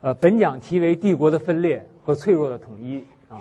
[0.00, 3.40] 呃，本讲题为“帝国的分裂和脆弱的统一”啊。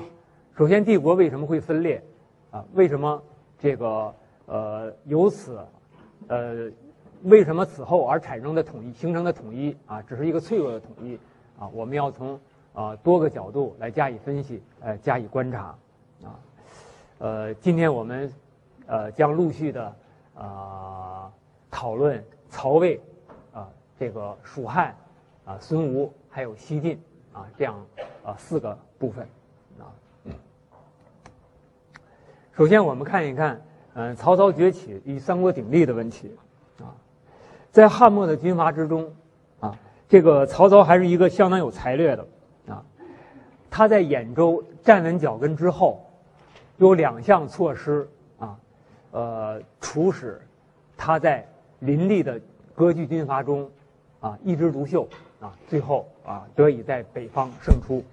[0.57, 2.01] 首先，帝国为什么会分裂？
[2.49, 3.21] 啊，为什么
[3.59, 4.11] 这个
[4.47, 5.59] 呃由此
[6.27, 6.67] 呃
[7.21, 11.15] 为什么此后而产生的统一形成的统一啊，只是一个脆弱的统一
[11.59, 11.69] 啊？
[11.71, 12.39] 我们要从
[12.73, 15.75] 啊多个角度来加以分析，呃，加以观察
[16.23, 16.39] 啊。
[17.19, 18.33] 呃，今天我们
[18.87, 19.95] 呃将陆续的
[20.33, 21.31] 啊
[21.69, 22.99] 讨论曹魏
[23.53, 23.69] 啊
[23.99, 24.95] 这个蜀汉
[25.45, 26.11] 啊孙吴。
[26.37, 27.01] 还有西晋
[27.33, 27.83] 啊，这样
[28.23, 29.27] 啊四个部分
[29.79, 29.89] 啊。
[32.55, 33.59] 首先，我们看一看
[33.95, 36.31] 嗯曹操崛起与三国鼎立的问题
[36.79, 36.93] 啊。
[37.71, 39.11] 在汉末的军阀之中
[39.59, 39.75] 啊，
[40.07, 42.27] 这个曹操还是一个相当有才略的
[42.67, 42.85] 啊。
[43.71, 46.05] 他在兖州站稳脚跟之后，
[46.77, 48.55] 有两项措施啊，
[49.09, 50.39] 呃，促使
[50.95, 51.43] 他在
[51.79, 52.39] 林立的
[52.75, 53.67] 割据军阀中
[54.19, 55.07] 啊一枝独秀。
[55.39, 58.03] 啊，最后啊，得以在北方胜出。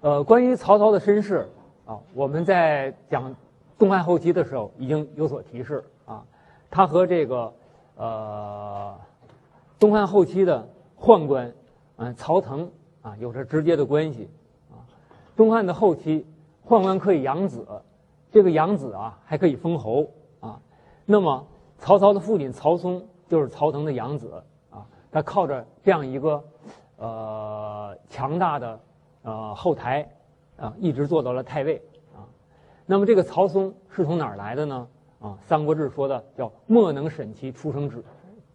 [0.00, 1.46] 呃，关于曹操的身世
[1.84, 3.36] 啊，我们在讲
[3.78, 6.24] 东汉后期的时候已经有所提示啊。
[6.70, 7.52] 他和这个
[7.96, 8.98] 呃
[9.78, 10.66] 东汉后期的
[10.98, 11.52] 宦官
[11.96, 12.70] 嗯曹腾
[13.02, 14.30] 啊有着直接的关系
[14.70, 14.80] 啊。
[15.36, 16.26] 东汉的后期，
[16.66, 17.66] 宦官可以养子，
[18.32, 20.08] 这个养子啊还可以封侯
[20.40, 20.58] 啊。
[21.04, 21.46] 那么
[21.84, 23.06] 曹操的父亲曹嵩。
[23.26, 24.30] 就是曹腾的养子
[24.70, 26.44] 啊，他靠着这样一个
[26.98, 28.80] 呃强大的
[29.22, 30.06] 呃后台
[30.58, 31.82] 啊，一直做到了太尉
[32.14, 32.20] 啊。
[32.84, 34.88] 那么这个曹嵩是从哪儿来的呢？
[35.20, 38.04] 啊，《三国志》说的叫“莫能审其出生之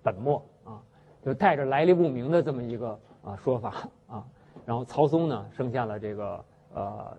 [0.03, 0.79] 本末”啊，
[1.25, 3.73] 就带着来历不明的这么一个啊说法
[4.07, 4.23] 啊。
[4.67, 7.17] 然后曹嵩呢，生下了这个呃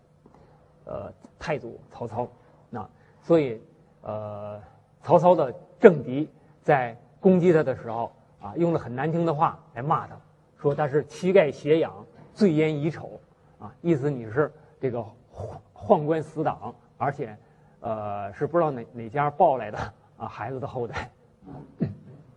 [0.84, 2.28] 呃太祖曹操，
[2.70, 2.88] 那
[3.20, 3.60] 所以
[4.02, 4.58] 呃
[5.02, 6.28] 曹操的政敌
[6.62, 6.96] 在。
[7.22, 10.16] 攻击他的时候啊，用了很难听的话来骂他，
[10.56, 11.92] 说他是膝盖斜仰、
[12.32, 13.20] 醉烟已丑，
[13.58, 14.98] 啊，意思你是这个
[15.30, 17.36] 宦宦官死党，而且，
[17.80, 19.78] 呃，是不知道哪哪家抱来的
[20.16, 21.10] 啊孩子的后代。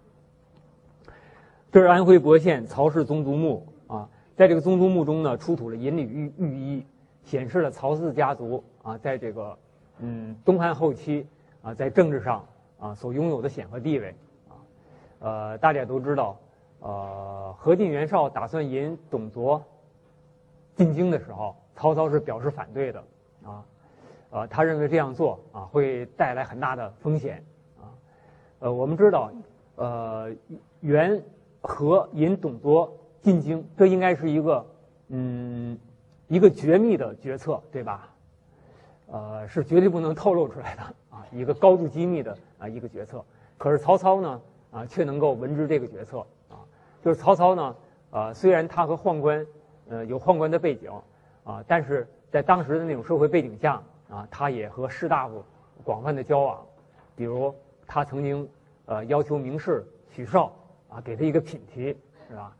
[1.71, 6.85] 这是安徽亳县曹氏宗族墓啊，在这个宗族墓中呢，出土了银缕玉玉衣，
[7.23, 9.57] 显示了曹氏家族啊，在这个
[9.99, 11.25] 嗯东汉后期
[11.61, 12.45] 啊，在政治上
[12.83, 14.13] 啊所拥有的显赫地位
[14.49, 14.53] 啊。
[15.19, 16.37] 呃，大家都知道，
[16.81, 19.63] 呃，何进、袁绍打算引董卓
[20.75, 23.03] 进京的时候，曹操是表示反对的，
[23.45, 23.63] 啊，
[24.31, 27.41] 呃，他认为这样做啊会带来很大的风险，
[27.79, 27.87] 啊，
[28.59, 29.31] 呃，我们知道，
[29.75, 30.29] 呃，
[30.81, 31.23] 袁、
[31.61, 34.65] 何引董卓进京，这应该是一个
[35.07, 35.79] 嗯
[36.27, 38.09] 一个绝密的决策，对吧？
[39.07, 40.81] 呃，是绝对不能透露出来的
[41.13, 43.23] 啊，一个高度机密的啊一个决策。
[43.57, 44.41] 可是曹操呢？
[44.71, 46.57] 啊，却能够闻知这个决策啊，
[47.03, 47.75] 就是曹操呢，
[48.09, 49.45] 呃，虽然他和宦官，
[49.87, 50.91] 呃，有宦官的背景
[51.43, 53.79] 啊，但是在当时的那种社会背景下
[54.09, 55.43] 啊，他也和士大夫
[55.83, 56.65] 广泛的交往，
[57.15, 57.53] 比如
[57.85, 58.49] 他曾经
[58.87, 60.51] 呃要求名士许绍
[60.89, 61.95] 啊给他一个品题，
[62.27, 62.51] 是吧？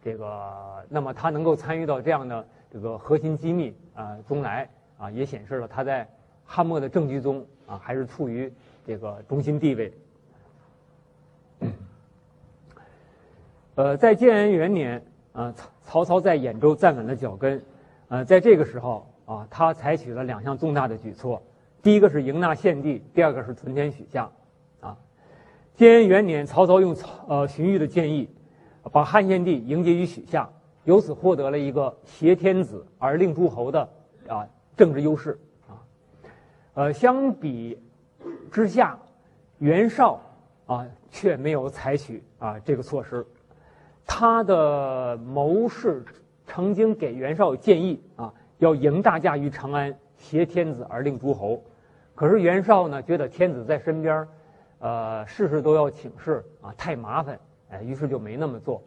[0.00, 6.08] 这个，那么他能够参与到这样的这个核心机密啊中来啊，也显示了他在
[6.44, 8.52] 汉末的政局中啊还是处于
[8.84, 9.92] 这个中心地位。
[13.76, 15.00] 呃，在建安元年，
[15.32, 17.62] 啊，曹曹操在兖州站稳了脚跟，
[18.08, 21.40] 呃，在这个时候啊，他采取了两项重大的举措，
[21.80, 24.28] 第一个是迎纳献帝，第二个是屯田许下，
[24.80, 24.98] 啊，
[25.76, 26.96] 建安元年，曹操用
[27.28, 28.28] 呃荀彧的建议，
[28.90, 30.50] 把汉献帝迎接于许下，
[30.82, 33.88] 由此获得了一个挟天子而令诸侯的
[34.26, 34.44] 啊
[34.76, 35.38] 政治优势，
[36.78, 37.76] 呃，相比
[38.52, 38.96] 之下，
[39.58, 40.20] 袁绍
[40.66, 43.26] 啊却没有采取啊这个措施。
[44.06, 46.04] 他的谋士
[46.46, 51.60] 曾经给袁绍建议啊，要迎大驾于长安，挟天子而令诸侯。
[52.14, 54.28] 可是袁绍呢，觉得天子在身边，
[54.78, 57.40] 呃，事事都要请示啊，太麻烦，
[57.70, 58.80] 哎，于是就没那么做。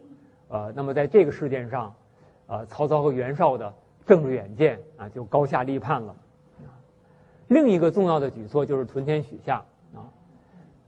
[0.48, 1.94] 呃，那么在这个事件上，
[2.46, 3.70] 呃，曹操和袁绍的
[4.06, 6.16] 政治远见啊，就高下立判了。
[7.52, 9.64] 另一个重要的举措就是屯田许下
[9.94, 10.06] 啊，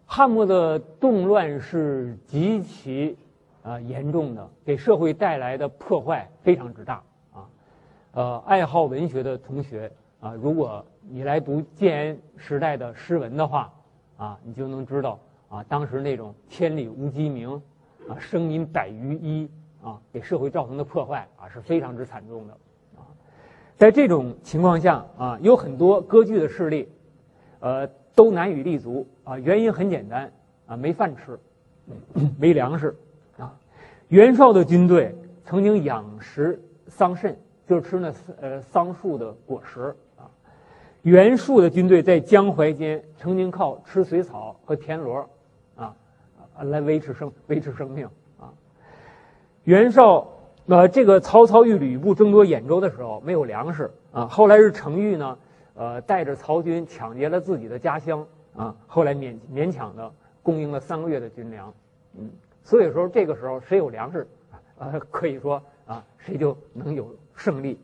[0.07, 3.17] 汉末的动乱是极其。
[3.65, 7.03] 啊，严重的给社会带来的破坏非常之大
[7.33, 7.49] 啊！
[8.13, 9.91] 呃，爱好文学的同学
[10.21, 13.73] 啊，如果你来读建安时代的诗文的话
[14.19, 15.19] 啊，你就能知道
[15.49, 17.59] 啊，当时那种千里无鸡鸣
[18.07, 19.49] 啊，生民百余一
[19.83, 22.55] 啊，给社会造成的破坏啊是非常之惨重的。
[23.77, 26.89] 在这种情况下啊，有很多割据的势力，
[27.61, 29.39] 呃，都难以立足啊。
[29.39, 30.33] 原因很简单
[30.67, 31.39] 啊，没饭吃，
[32.39, 32.97] 没粮食。
[33.37, 33.53] 啊，
[34.09, 37.35] 袁绍的军队曾经养食桑葚，
[37.67, 40.31] 就是吃那呃桑树的果实啊。
[41.03, 45.29] 袁术的军队在江淮间曾经靠吃水草和田螺
[45.75, 45.95] 啊
[46.63, 48.53] 来维持生维持生命啊。
[49.65, 50.27] 袁绍
[50.67, 55.39] 呃这个曹操与吕布争夺兖州的时候没有粮食啊，后来是程昱呢
[55.75, 58.27] 呃带着曹军抢劫了自己的家乡
[58.57, 60.11] 啊，后来勉勉强的
[60.43, 61.73] 供应了三个月的军粮，
[62.19, 62.31] 嗯。
[62.67, 64.27] 所以说，这个时候谁有粮食，
[64.79, 67.79] 呃，可以说啊，谁就能有胜利。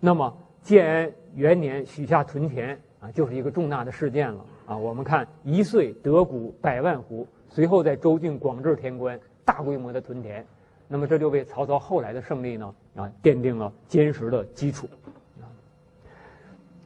[0.00, 4.74] 那么建安元年许下屯田啊，就是一个重大的事件了啊。
[4.74, 10.42] 我们看一岁得谷百万斛，随后在州郡广置田官，大规模的屯田。
[10.92, 14.86] 那么这就为曹操后来的胜利呢啊奠定了坚实的基础。
[15.40, 15.48] 啊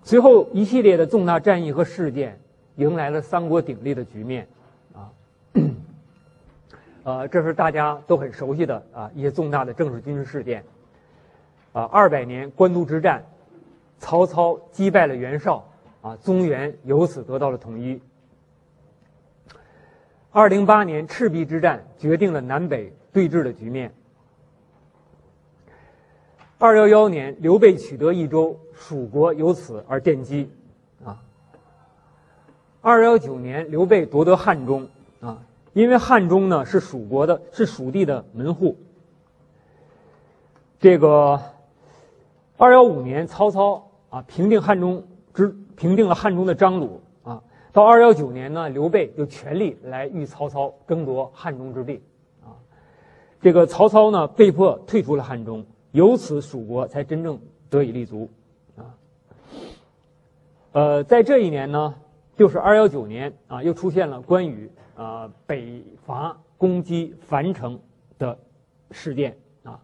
[0.04, 2.38] 随后一系列的重大战役和事件，
[2.76, 4.46] 迎来了三国鼎立的局面。
[4.94, 5.10] 啊
[7.02, 10.62] 呃，这是大家都很熟悉的啊一些重大的政治军事事件。
[11.72, 13.24] 啊，二百年官渡之战，
[13.98, 15.68] 曹操击败了袁绍，
[16.00, 18.00] 啊，中原由此得到了统一。
[20.36, 23.90] 二零八年赤壁之战决定了南北对峙的局面。
[26.58, 30.50] 二幺幺年刘备取得益州，蜀国由此而奠基。
[31.02, 31.22] 啊，
[32.82, 34.86] 二幺九年刘备夺得汉中。
[35.20, 35.38] 啊。
[35.72, 38.76] 因为汉中呢是蜀国的，是蜀地的门户。
[40.78, 41.40] 这个
[42.58, 45.02] 二幺五年，曹操啊平定汉中
[45.32, 47.00] 之平定了汉中的张鲁。
[47.76, 52.00] 到二幺九年呢，刘备就全力来与曹操争夺汉中之地
[52.42, 52.56] 啊。
[53.38, 55.62] 这个曹操呢被迫退出了汉中，
[55.92, 57.38] 由此蜀国才真正
[57.68, 58.30] 得以立足
[58.78, 58.96] 啊。
[60.72, 61.94] 呃，在这一年呢，
[62.34, 64.70] 就是二幺九年啊，又出现了关羽。
[64.94, 67.78] 呃，北伐攻击樊城
[68.18, 68.38] 的
[68.90, 69.78] 事件啊，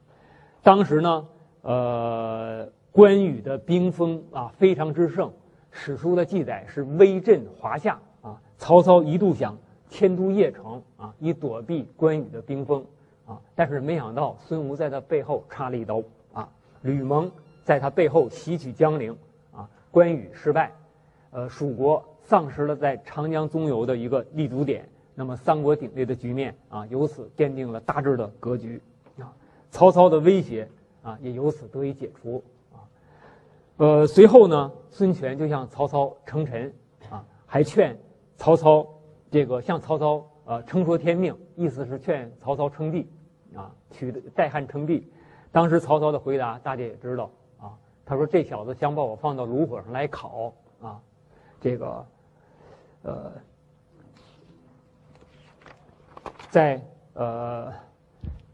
[0.62, 1.28] 当时呢，
[1.60, 5.30] 呃，关羽的兵锋啊非常之盛，
[5.72, 8.40] 史书的记载是威震华夏啊。
[8.58, 9.58] 曹操一度想
[9.90, 12.84] 迁都邺城啊，以躲避关羽的兵锋
[13.26, 16.00] 啊，但是没想到孙吴在他背后插了一刀
[16.32, 16.48] 啊，
[16.82, 17.28] 吕蒙
[17.64, 19.16] 在他背后袭取江陵
[19.52, 20.70] 啊，关羽失败，
[21.30, 24.88] 呃，蜀国丧失了在长江中游的一个立足点。
[25.14, 28.80] 那么三国鼎立的局面啊，由此奠定了大致的格局
[29.18, 29.30] 啊。
[29.70, 30.66] 曹操的威胁
[31.02, 32.42] 啊，也由此得以解除。
[33.82, 36.72] 呃，随后呢，孙权就向曹操称臣
[37.10, 37.98] 啊，还劝
[38.36, 38.86] 曹操
[39.28, 43.10] 这个向曹操呃称说天命，意思是劝曹操称帝
[43.56, 45.10] 啊，取代汉称帝。
[45.50, 47.28] 当时曹操的回答大家也知道
[47.60, 47.74] 啊，
[48.06, 51.00] 他说这小子想把我放到炉火上来烤啊，
[51.60, 52.06] 这个
[53.02, 53.32] 呃。
[56.50, 56.80] 在
[57.14, 57.72] 呃，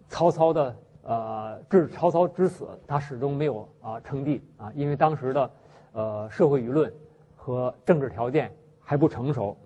[0.09, 0.75] 曹操的
[1.09, 5.51] 呃至曹操之死，他始终没有啊称帝啊，因为当时的
[5.93, 6.93] 呃社会舆论
[7.35, 9.57] 和政治条件还不成熟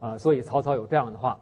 [0.00, 1.40] 啊，所以曹操有这样的话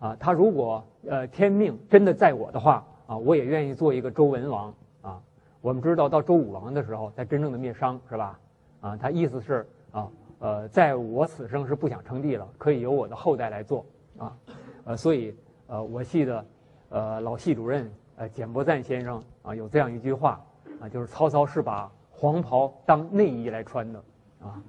[0.00, 5.22] 啊，他如果呃天命真的在我的话啊，我也愿意做一个周文王啊。
[5.60, 8.40] 我们知道到周武王的时候才真正的灭商是吧？
[8.80, 10.08] 啊，他意思是啊
[10.40, 13.86] 呃，在我此生是不想称帝了，可以由我的后代来做
[14.18, 14.36] 啊，
[14.84, 15.34] 呃，所以。
[15.72, 16.44] 呃，我系的，
[16.88, 17.88] 呃，老系主任，
[18.20, 20.38] 呃，简伯赞先生啊，有这样一句话
[20.78, 24.04] 啊，就是曹操是把黄袍当内衣来穿的，
[24.42, 24.62] 啊，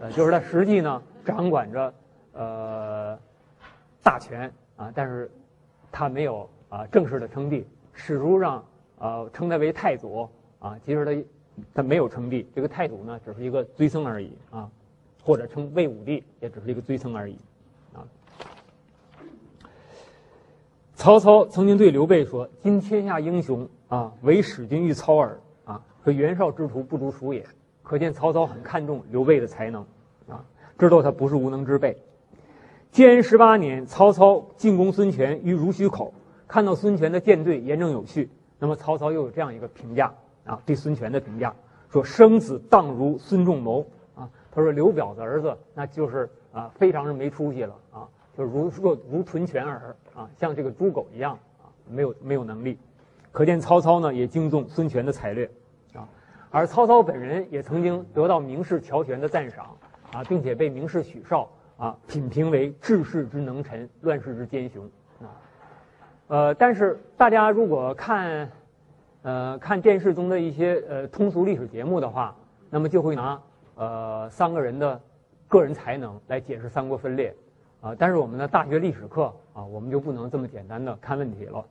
[0.00, 1.94] 呃，就是他实际呢掌管着
[2.32, 3.18] 呃
[4.02, 5.30] 大权啊，但是
[5.92, 8.64] 他没有啊正式的称帝，史书上
[8.98, 10.26] 啊称他为太祖
[10.60, 11.24] 啊，其实他
[11.74, 14.66] 他没有称帝，这个太祖呢只是一个追称而已啊，
[15.22, 17.38] 或者称魏武帝也只是一个追称而已。
[20.96, 25.78] 曹操曾经对刘备说：“今天下英雄啊，唯使君与操耳啊！
[26.02, 27.44] 可袁绍之徒不足数也。”
[27.84, 29.82] 可见曹操很看重刘备的才能
[30.26, 30.42] 啊，
[30.78, 31.94] 知道他不是无能之辈。
[32.90, 36.14] 建安十八年，曹操进攻孙权于濡须口，
[36.48, 40.12] 看到孙权的舰队严整有序，那么曹操又有这样一个评价
[40.46, 41.54] 啊，对孙权的评价
[41.92, 52.78] 说：“生子当如孙仲谋啊！”他说：“刘表的儿子那就是啊，非常是没出息了啊。”就如若如屯犬耳啊，像这个猪狗一样啊，没有没有能力。
[53.32, 55.50] 可见曹操呢也敬重孙权的才略
[55.94, 56.08] 啊，
[56.50, 59.76] 而曹操本人也曾经得到名士乔玄的赞赏
[60.12, 64.84] 啊，并且被名士许绍啊品评为治世之能臣，乱世之奸雄
[65.20, 65.28] 啊。
[66.28, 68.50] 呃，但是大家如果看
[69.22, 72.36] 呃看电视中的一些呃通俗历史节目的话，
[72.68, 73.40] 那么就会拿
[73.76, 75.00] 呃三个人的
[75.48, 77.34] 个人才能来解释三国分裂。
[77.86, 81.64] 啊，但是我们的大学历史课啊，我们就不能这么简单的看问题了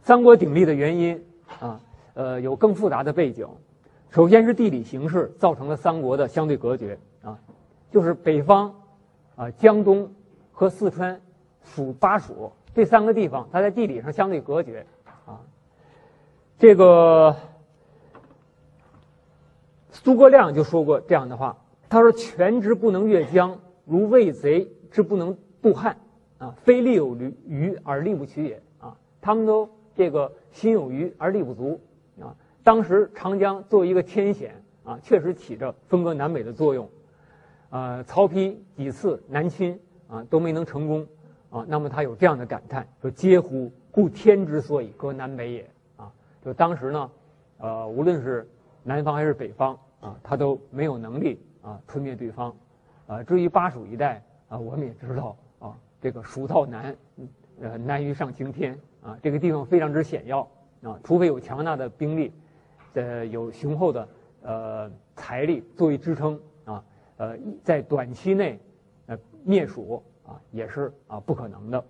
[0.00, 1.22] 三国鼎立的原因
[1.60, 1.78] 啊，
[2.14, 3.46] 呃，有更复杂的背景。
[4.08, 7.38] 首先是地理形势造成了三国的相对隔绝啊，
[7.90, 8.74] 就是北方
[9.36, 10.10] 啊江东
[10.52, 11.20] 和四川
[11.62, 14.86] 属巴蜀这三个地方，它在地理上相对隔绝
[15.26, 15.38] 啊。
[16.58, 17.36] 这个
[20.02, 21.58] 诸葛亮就说过这样的话，
[21.90, 25.96] 他说：“权之不能越江，如魏贼之不能渡汉
[26.38, 31.80] 啊，非力有余余而力不取也啊。”他们都这个心有余而力不足
[32.20, 32.34] 啊。
[32.62, 36.88] 当时长江作为一个天险啊，确实起着分割南北的作用。
[37.70, 41.06] 呃，曹丕几次南侵啊都没能成功
[41.50, 43.70] 啊，那么他有这样的感叹说：“嗟乎！
[43.90, 46.12] 故天之所以割南北也。”啊，
[46.44, 47.10] 就当时呢，
[47.58, 48.48] 呃，无论是
[48.82, 52.54] 南方还是北方啊，他都没有能力啊吞灭对方。
[53.06, 56.96] 啊，至于巴蜀一带啊，我们也知道啊，这个蜀道难，
[57.60, 60.40] 呃，难于上青天啊，这个地方非常之险要
[60.82, 62.32] 啊，除非有强大的兵力。
[62.96, 64.08] 呃，有雄厚的
[64.42, 66.84] 呃财力作为支撑啊，
[67.16, 68.60] 呃，在短期内
[69.06, 71.84] 呃灭蜀啊也是啊不可能的。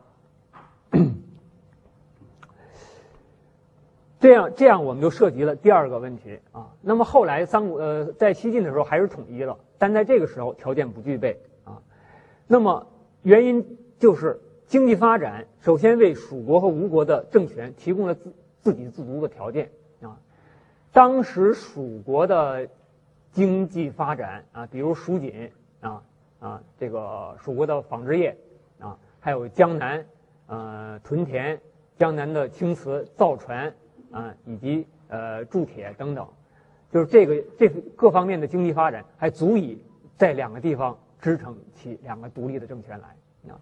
[4.18, 6.73] 这样这样我们就涉及了第二个问题啊。
[6.80, 11.83] 那么后来三国呃在西晋的时候还是统一了，但在这个时候条件不具备啊。
[12.47, 12.87] 那么
[13.23, 20.19] 原因就是经济发展首先为蜀国和吴国的政权提供了自自给自足的条件啊。
[20.93, 22.69] 当时蜀国的
[23.33, 25.50] 经济发展啊，比如蜀锦
[25.81, 26.02] 啊
[26.38, 28.37] 啊，这个蜀国的纺织业
[28.78, 30.07] 啊，还有江南
[30.47, 31.61] 呃屯田、
[31.99, 33.75] 江南的青瓷造船
[34.12, 36.28] 啊，以及呃铸铁等等，
[36.95, 39.83] 就是这个这各方面的经济发展，还足以
[40.17, 43.59] 在两个地方支撑起两个独立的政权来啊。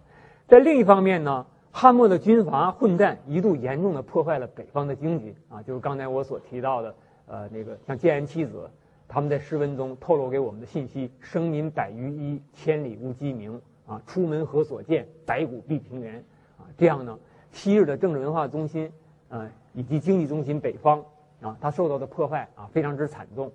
[0.47, 6.93] 在另一方面呢，汉末的军阀混战一度严重的破坏了北方的经济啊，就是刚才我所提到的。
[7.25, 8.69] 呃，那个像建安七子，
[9.07, 13.99] 他们在诗文中透露给我们的信息：生民百余一，千里无鸡鸣啊！
[14.05, 15.07] 出门何所见？
[15.25, 16.17] 白骨蔽平原
[16.57, 16.67] 啊！
[16.77, 17.17] 这样呢，
[17.51, 18.91] 昔日的政治文化中心
[19.29, 21.03] 啊，以及经济中心北方
[21.43, 23.51] 啊，他受到的破坏啊，非常之惨重。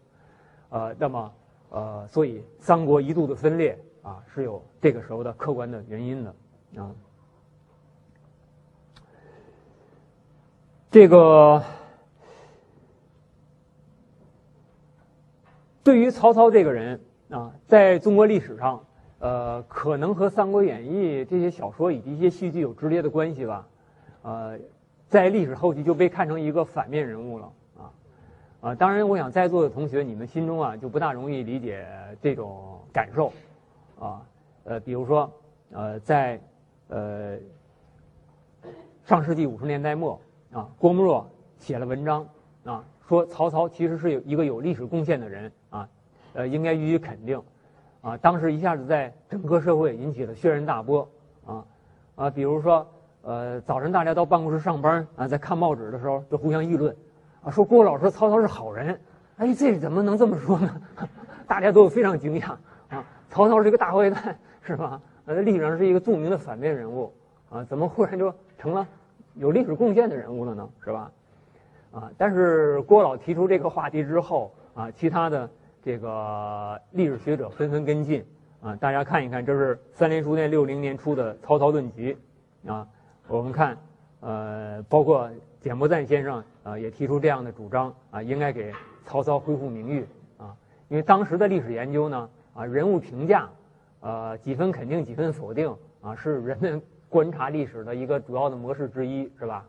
[0.69, 1.33] 呃，那么
[1.71, 6.35] 呃，所以三国一度的分裂啊，是有这个时候的客观的原因的
[6.77, 6.95] 啊。
[10.91, 11.61] 这个。
[15.85, 18.85] 对于曹操这个人啊，在中国历史上，
[19.21, 23.67] 呃，可能和《三国演义》这些小说以及一些戏剧有直接的关系吧，
[24.21, 24.59] 呃，
[25.09, 27.51] 在历史后期就被看成一个反面人物了
[28.61, 28.75] 啊！
[28.75, 31.87] 当然，我想在座的同学，你们心中啊就不大容易理解
[32.21, 33.33] 这种感受
[33.99, 34.23] 啊，
[34.65, 35.31] 呃，比如说
[35.73, 36.41] 呃，在
[36.89, 37.39] 呃
[39.05, 40.21] 上世纪五十年代末
[40.53, 42.27] 啊，郭沫若写了文章
[42.65, 42.85] 啊。
[43.09, 45.89] 说曹操其实是有一个有历史贡献的人啊，
[46.35, 47.43] 呃，应该予以肯定，
[48.03, 51.09] 啊，当时一下子在整个社会引起了轩然大波，
[51.47, 51.65] 啊，
[52.17, 52.87] 啊，比如说，
[53.23, 56.95] 呃，早晨大家到办公室上班啊，在看报纸的时候就互相议论，
[57.51, 59.01] 说郭老师曹操是好人，
[59.37, 60.81] 哎，这怎么能这么说呢？
[61.47, 62.53] 大家都非常惊讶，
[62.89, 65.01] 啊，曹操是一个大坏蛋是吧？
[65.27, 67.13] 呃，历史上是一个著名的反面人物，
[67.51, 68.87] 啊，怎么忽然就成了
[69.35, 70.69] 有历史贡献的人物了呢？
[70.85, 71.11] 是吧？
[71.93, 75.49] 啊，但是郭老提出这个话题之后啊，其他的
[75.83, 78.25] 这个历史学者纷纷跟进
[78.61, 78.77] 啊。
[78.77, 82.17] 大家看一看，这是三联书店六零年出的《曹操论集》
[82.71, 82.87] 啊。
[83.27, 83.77] 我们看，
[84.21, 88.71] 呃，包括简伯赞先生啊，也提出这样的主张啊，应该给
[89.07, 90.07] 曹操恢复名誉
[90.37, 90.55] 啊。
[90.89, 93.49] 因为当时的历史研究呢，啊，人物评价，
[94.01, 99.65] 呃，几分肯定，几分否定啊，是人们观察历史的一个主要的模式之一，是吧？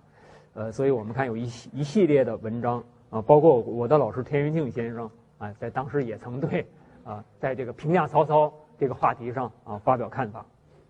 [0.55, 6.65] 呃，所以我们看有一系一系列的文章啊，包括我的老师田元庆先生啊，在当时也曾对
[7.05, 10.39] 啊，在这个评价曹操这个话题上啊发表看法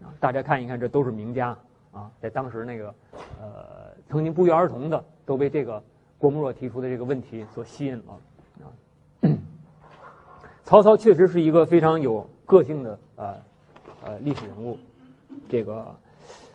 [0.01, 0.09] 啊。
[0.19, 1.55] 大家看一看，这都是名家
[1.91, 2.95] 啊，在当时那个
[3.39, 5.83] 呃，曾经不约而同的都被这个
[6.19, 8.19] 郭沫若提出的这个问题所吸引了
[8.61, 8.69] 啊。
[10.63, 13.35] 曹操确实是一个非常有个性的呃
[14.03, 14.77] 呃历史人物，
[15.49, 15.95] 这个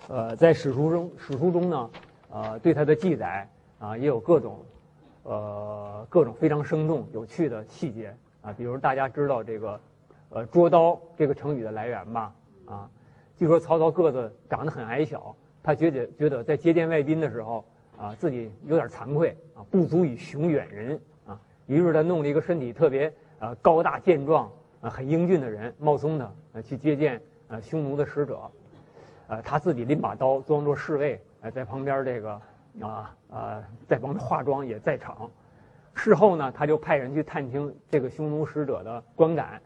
[0.06, 1.90] 呃在史书中史书中呢。
[2.36, 4.58] 呃，对他的记载啊，也有各种，
[5.22, 8.52] 呃，各种非常生动有趣的细节啊。
[8.52, 9.80] 比如大家知道这个，
[10.30, 12.34] 呃，捉刀这个成语的来源吧？
[12.66, 12.90] 啊，
[13.36, 17.64] 据说曹操个子长得很矮小，他觉得觉得在接见外宾的时候
[17.98, 21.40] 啊，自己有点惭愧啊，不足以雄远人啊。
[21.66, 28.40] 于是他弄了一个身体特别呃高大健壮啊很英俊的人冒充的呃去接见呃匈奴的使者，
[29.28, 31.20] 呃他自己拎把刀装作侍卫。
[31.54, 32.40] 在旁边这个，
[32.80, 35.30] 啊呃在帮他化妆也在场。
[35.94, 39.60] 事后呢，他就派人去探听这个匈奴使者的观感，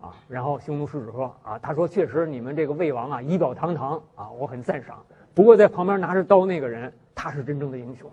[0.00, 5.02] 啊，然后匈奴使者说啊，他说确实你们这个魏王啊仪表堂堂啊，我很赞赏。
[5.34, 8.10] 不过在旁边拿着刀那个人，他是真正的英雄，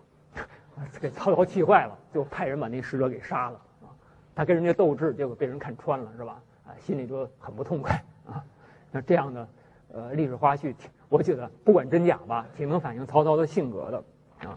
[0.99, 3.89] 给曹操气坏了，就派人把那使者给杀了啊。
[4.35, 6.41] 他跟人家斗智，结果被人看穿了，是吧？
[6.65, 8.43] 啊，心里就很不痛快啊。
[8.91, 9.47] 那这样的
[9.93, 10.73] 呃历史花絮，
[11.09, 14.03] 我觉得不管真假吧，挺能反映曹操的性格的
[14.47, 14.55] 啊。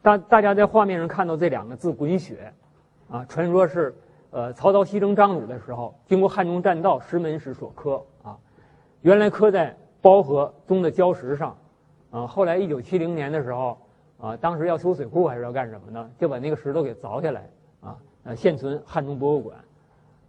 [0.00, 2.52] 大大家在画面上看到这两个字“滚雪”，
[3.10, 3.94] 啊，传说是，
[4.30, 8.38] 呃，曹操西征张鲁的时候，经过汉中栈道石门时所刻啊，
[9.02, 11.56] 原来刻在包河中的礁石上，
[12.10, 13.78] 啊，后来一九七零年的时候，
[14.18, 16.10] 啊，当时要修水库还是要干什么呢？
[16.18, 17.50] 就把那个石头给凿下来，
[17.80, 19.56] 啊，呃，现存汉中博物馆，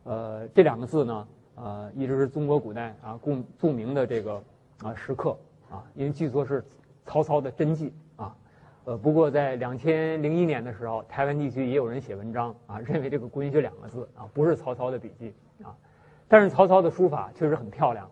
[0.04, 4.44] 呃，这两个字呢，呃，一直是中国古代啊著著名的这个
[4.84, 5.38] 啊石刻
[5.72, 6.64] 啊，因为据说是
[7.06, 8.36] 曹操的真迹啊。
[8.86, 15.34] 呃，不过在两千零一年的时候，台湾地区也有人写文章啊，认为这个“滚雪”两个字啊不是曹操的笔迹
[15.64, 15.76] 啊，
[16.28, 18.10] 但是曹操的书法确实很漂亮，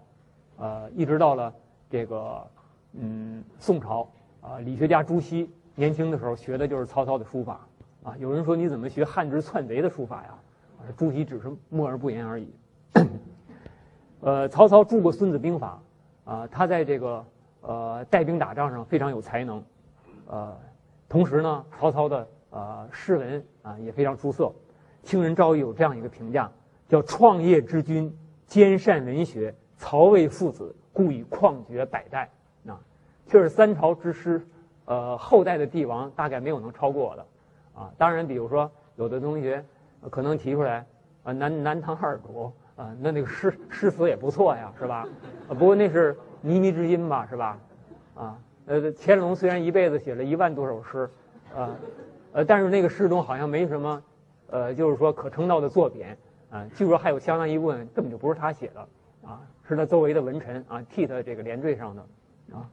[0.58, 1.52] 呃，一直到了
[1.90, 2.46] 这个
[2.94, 4.10] 嗯宋朝
[4.42, 7.68] 啊，理学家朱熹年轻的时候学的就是曹操的书法
[8.04, 8.16] 啊。
[8.18, 10.30] 有人说你怎么学汉之篡贼的书法呀？
[10.96, 12.54] 朱熹只是默而不言而已。
[14.22, 15.82] 呃，曹操著过《孙子兵法》
[16.32, 17.26] 啊，他在这个
[17.62, 19.64] 呃带兵打仗上非常有才能，
[20.28, 20.58] 呃。
[21.10, 24.54] 同时呢，曹操的呃诗文啊也非常出色。
[25.04, 26.52] 清人赵翼有这样一个评价，
[26.90, 28.14] 叫“创业之君，
[28.46, 32.30] 兼善文学，曹魏父子，故以旷绝百代”。
[33.28, 34.42] 啊，确实三朝之师，
[34.86, 37.26] 呃，后代的帝王大概没有能超过我的。
[37.76, 39.64] 啊，当然，比如说有的同学
[40.10, 40.86] 可能提出来，
[41.24, 45.06] 啊，南南唐二主啊，那那个诗诗词也不错呀，是吧？
[45.50, 47.60] 不过那是靡靡之音吧，是吧？
[48.16, 48.38] 啊。
[48.66, 51.10] 呃，乾隆虽然一辈子写了一万多首诗，
[51.56, 51.70] 啊，
[52.34, 54.04] 呃，但是那个诗中好像没什么，
[54.48, 56.06] 呃，就是说可称道的作品，
[56.50, 58.82] 啊，据说还有相当一部分根本就不是他写的，
[59.26, 62.02] 啊，是他周围的文臣啊替他这个连缀上的，
[62.54, 62.70] 啊，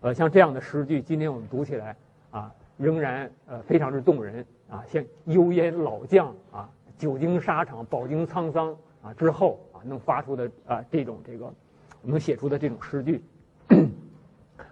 [0.00, 1.96] 呃，像这样的诗句，今天我们读起来
[2.30, 11.52] 啊，仍然呃非常之动人，啊，像幽烟老将啊，久经沙场，饱经沧桑啊之后啊，能发出的啊这种这个
[12.00, 13.22] 能写出的这种诗句。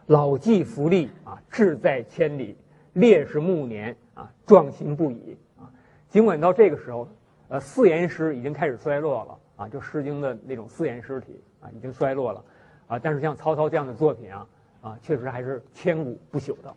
[0.06, 2.54] 老骥伏枥啊，志在千里；
[2.92, 5.66] 烈士暮年啊，壮心不已啊。
[6.08, 7.08] 尽管到这个时候，
[7.48, 12.44] 呃，四言诗已经开始衰落了啊，就《诗经》的那种四言诗体啊，已经衰落了
[12.86, 12.96] 啊。
[12.96, 14.46] 但是像曹操这样的作品啊，
[14.86, 16.76] 啊，确实还是千古不朽的。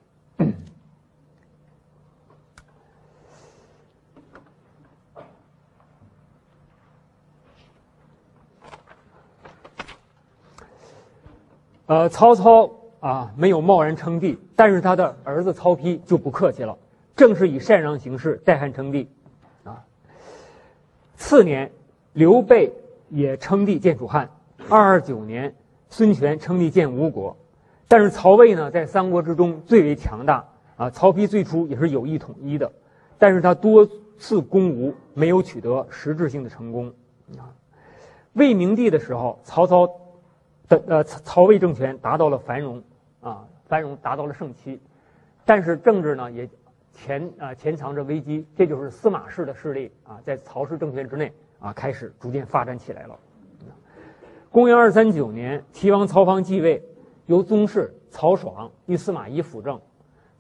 [11.86, 12.72] 呃，曹操。
[13.00, 16.78] 啊，没有贸然称帝，但是他的儿子曹丕就不客气了，
[17.16, 19.08] 正是以禅让形式代汉称帝，
[19.64, 19.82] 啊。
[21.16, 21.72] 次年，
[22.12, 22.74] 刘备
[23.08, 24.30] 也称帝建楚汉。
[24.68, 25.56] 二二九年，
[25.90, 27.38] 孙权称帝建吴国，
[27.90, 30.48] 但是曹魏呢，在三国之中最为强大
[30.78, 30.90] 啊。
[30.90, 32.72] 曹丕最初也是有意统一的，
[33.18, 33.86] 但是他多
[34.18, 36.94] 次攻吴，没有取得实质性的成功
[37.38, 37.52] 啊。
[38.34, 39.86] 魏明帝的时候，曹操
[40.70, 42.82] 的呃曹魏政权达到了繁荣。
[43.22, 44.80] 啊，繁荣达到了盛期，
[45.44, 46.48] 但是政治呢也
[46.94, 53.20] 潜啊潜藏着危机，这就是司马氏的势力啊，在曹氏政权之内啊开始逐渐发展起来了。
[54.50, 56.82] 公元二三九年，齐王曹芳继位，
[57.30, 59.80] 由宗室曹爽与司马懿辅政。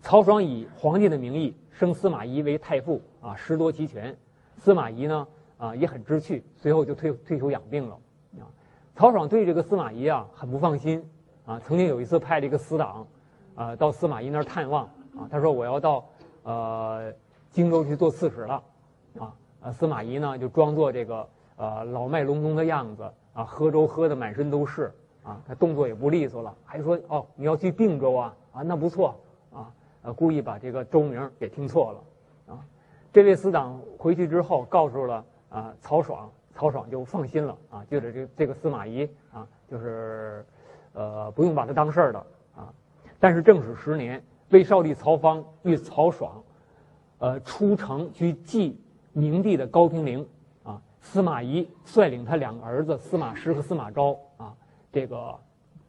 [0.01, 4.17] 曹爽以皇帝的名义升司马懿为太傅啊，实夺其权。
[4.57, 5.27] 司马懿呢
[5.59, 7.95] 啊也很知趣，随后就退退休养病了。
[8.39, 8.49] 啊，
[8.95, 11.07] 曹爽对这个司马懿啊很不放心。
[11.45, 13.05] 啊，曾经有一次派了一个死党，
[13.53, 16.03] 啊，到司马懿那儿探望，啊，他说我要到，
[16.41, 17.13] 呃，
[17.51, 18.63] 荆州去做刺史了，
[19.59, 24.91] 啊，司马懿呢就装作这个呃老迈隆冬的样子，啊，喝粥喝的满身都是，
[25.23, 29.15] 啊，他动作也不利索了，还说哦你要去并州啊，啊那不错，
[29.53, 29.71] 啊，
[30.03, 32.59] 呃故意把这个州名给听错了，啊，
[33.11, 40.45] 这位死党回去之后告诉了啊曹爽，曹爽就放心了，啊，觉得这这个司马懿啊就是。
[40.93, 42.19] 呃，不用把他当事儿的
[42.55, 42.73] 啊。
[43.19, 46.43] 但是正史十年，魏少帝曹芳与曹爽，
[47.19, 48.75] 呃，出城去祭
[49.13, 50.27] 明帝的高平陵
[50.63, 50.81] 啊。
[50.99, 54.17] 司马懿率领他两个儿子司马师和司马昭，
[54.91, 55.35] 这个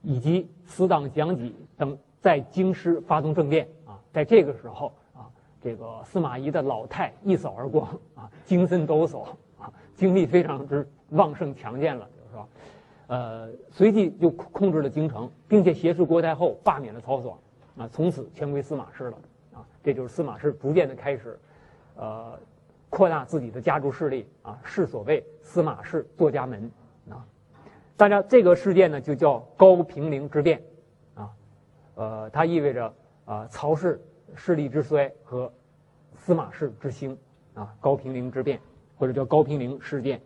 [0.03, 3.99] 以及死党蒋济等在京师发动政变啊。
[4.13, 5.29] 在这个时候啊，
[5.61, 9.25] 这个司马懿的老态一扫而光啊，精神抖擞
[9.59, 12.49] 啊，精力非常之旺盛强健了，就是说。
[13.07, 17.37] 呃，随即就控制了京城，并且挟持国太后，罢免了曹爽，
[17.77, 19.19] 啊，从此全归司马氏了，
[19.53, 21.37] 啊，这就是司马氏逐渐的开始，
[21.97, 22.39] 呃，
[22.89, 26.71] 扩大自己的家族势力啊，是所谓司马氏作家门。
[28.01, 30.63] 大家这个事件呢，就叫高平陵之变
[31.15, 31.29] 啊，
[31.97, 32.91] 呃，它意味着
[33.27, 34.01] 啊曹氏
[34.35, 35.53] 势力之衰和
[36.17, 37.15] 司马氏之兴
[37.53, 38.59] 啊，高平陵之变
[38.97, 40.19] 或者叫高平陵事件。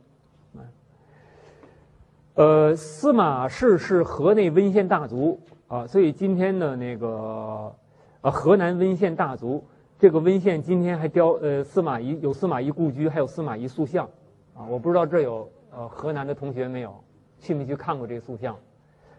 [2.34, 7.74] 呃，司马氏是河内温县大族啊，所以今天的那个
[8.20, 9.64] 呃河南温县大族，
[9.98, 14.08] 这个温县今天还雕呃司马懿有司马懿故居，还有司马懿塑像
[14.54, 14.62] 啊。
[14.68, 17.03] 我不知道这有呃河南的同学没有
[17.44, 18.56] 去没去看过这个塑像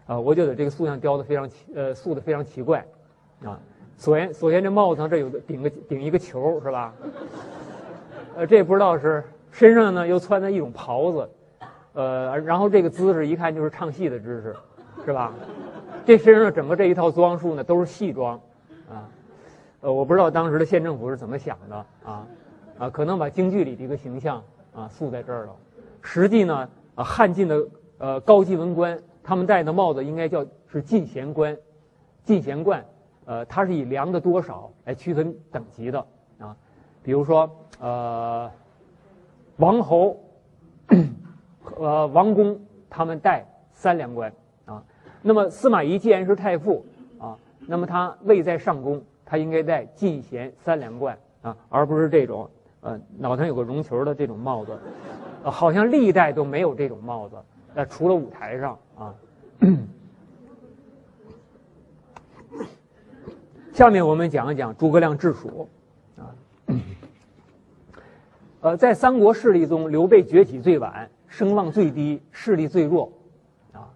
[0.06, 0.18] 啊？
[0.18, 2.84] 我觉得这个塑像雕的非常奇呃塑的非常奇怪
[3.44, 3.58] 啊。
[3.96, 6.92] 首先首先这帽子上这有个顶个顶一个球是吧？
[8.36, 11.30] 呃，这不知道是身上呢又穿的一种袍子。
[11.94, 14.54] 呃，然后这个姿势一看就是唱戏的姿势，
[15.06, 15.32] 是吧？
[16.04, 18.38] 这身上整个这一套装束呢都是戏装，
[18.86, 19.08] 啊，
[19.80, 22.26] 呃，我不知道当时的县政府是怎么想的啊，
[22.78, 24.42] 啊，可能把京剧里的一个形象
[24.74, 25.56] 啊塑在这儿了。
[26.02, 27.66] 实际呢，啊，汉晋的
[27.98, 31.56] 呃高级文官他们戴的帽子应该叫是进贤冠，
[32.24, 32.84] 进贤冠，
[33.24, 35.98] 呃，它是以粮的多少来区分等级的
[36.38, 36.56] 啊，
[37.02, 38.50] 比如说呃，
[39.56, 40.16] 王侯。
[41.78, 44.32] 呃，王公他们戴三梁冠
[44.66, 44.80] 啊。
[45.20, 46.86] 那么司马懿既然是太傅
[47.18, 52.48] 啊，那么他位在上宫，他应该戴进贤三梁冠啊，而不是这种
[52.82, 54.78] 呃脑袋上有个绒球的这种帽子。
[55.42, 57.36] 好像历代都没有这种帽子，
[57.76, 59.14] 呃，除了舞台上啊。
[63.72, 65.68] 下面我们讲一讲诸葛亮治蜀
[66.16, 66.32] 啊。
[68.62, 71.08] 呃，在三国势力中，刘备崛起最晚。
[71.28, 73.12] 声望最低，势力最弱，
[73.72, 73.90] 啊，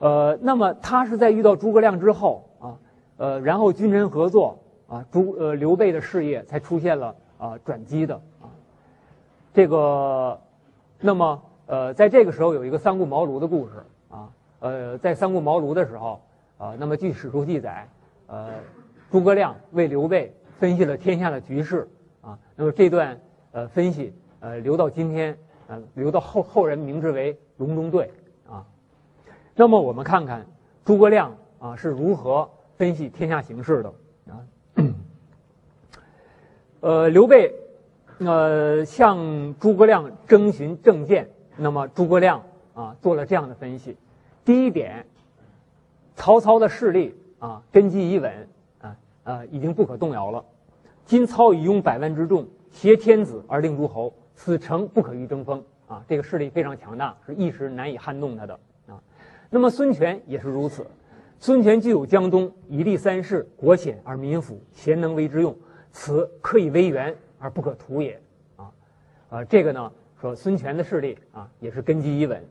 [0.00, 2.76] 呃，那么他是在遇到诸葛亮之后啊，
[3.16, 8.50] 呃，然后君臣合作啊，诸呃刘备的事业才出现了啊转机的啊，
[9.54, 10.38] 这个，
[11.00, 13.72] 那么呃，在这个时候有一个三顾茅庐的故事
[14.10, 14.28] 啊，
[14.60, 16.20] 呃，在三顾茅庐的时候
[16.58, 17.88] 啊，那么据史书记载，
[18.26, 18.50] 呃，
[19.10, 21.88] 诸葛亮为刘备分析了天下的局势
[22.20, 23.20] 啊，那么这段
[23.52, 25.36] 呃分析呃留到今天。
[25.66, 28.10] 呃，留到后后人名之为隆中对
[28.46, 28.66] 啊。
[29.54, 30.44] 那么我们看看
[30.84, 32.46] 诸葛亮啊是如何
[32.76, 33.94] 分析天下形势的
[34.28, 34.44] 啊。
[36.80, 37.50] 呃，刘备
[38.18, 42.42] 呃向诸葛亮征询政见，那么诸葛亮
[42.74, 43.96] 啊做了这样的分析：
[44.44, 45.06] 第一点，
[46.14, 48.48] 曹操的势力啊根基已稳
[48.80, 50.44] 啊啊已经不可动摇了。
[51.06, 54.12] 今操已拥百万之众，挟天子而令诸侯。
[54.36, 56.02] 此诚不可与争锋啊！
[56.08, 59.00] 这个势力非常强大，是一时难以撼动他的啊。
[59.48, 60.84] 那么孙权也是如此，
[61.38, 65.56] 孙权具有江东以立三世，国险而民富，贤能为之用，
[65.92, 68.20] 此可以为援而不可图也
[68.56, 68.72] 啊。
[69.28, 72.44] 呃，这个呢，说孙权的势力啊，也是根基已稳。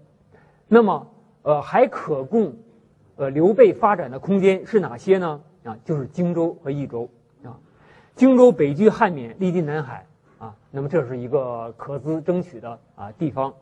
[0.67, 1.07] 那么，
[1.43, 2.53] 呃，还可供
[3.15, 5.41] 呃刘备发展的空间是哪些呢？
[5.63, 7.09] 啊，就是荆州和益州
[7.43, 7.57] 啊。
[8.15, 10.05] 荆州北据汉沔，历尽南海。
[10.39, 13.53] 啊，那么这是一个可资争取的啊地方，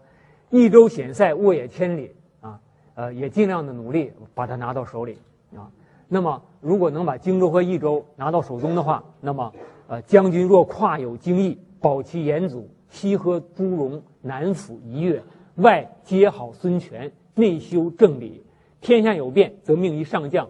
[0.49, 2.59] 益州险塞，沃野千里啊，
[2.95, 5.19] 呃，也尽量的努力把它拿到手里
[5.55, 5.69] 啊。
[6.07, 9.53] 那么，如果能把荆州和益州拿到手中的话，那么，
[9.89, 15.23] 呃，将军若跨有荆益，保其延祖，西和朱荣，南抚夷越，
[15.55, 18.43] 外接好孙权，内修正理，
[18.81, 20.47] 天下有变，则命于上将，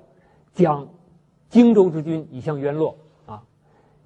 [0.51, 0.89] 将
[1.47, 3.43] 荆州之军以向渊洛啊。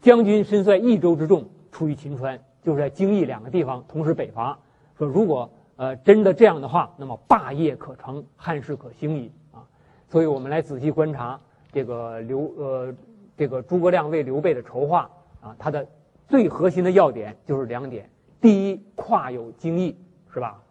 [0.02, 1.46] 将军身率益州之众。
[1.72, 4.58] 出于秦川，就是在京益两个地方同时北伐。
[4.98, 9.60] 说如果呃真的这样的话，那么霸业可成，汉室可兴矣啊！
[10.08, 11.38] 所以我们来仔细观察
[11.74, 12.96] 这个刘呃
[13.36, 15.10] 这个诸葛亮为刘备的筹划
[15.42, 15.86] 啊，他的
[16.30, 18.10] 最核心的要点就是两点：
[18.46, 19.98] 第一，跨有荆益，
[20.32, 20.62] 是吧？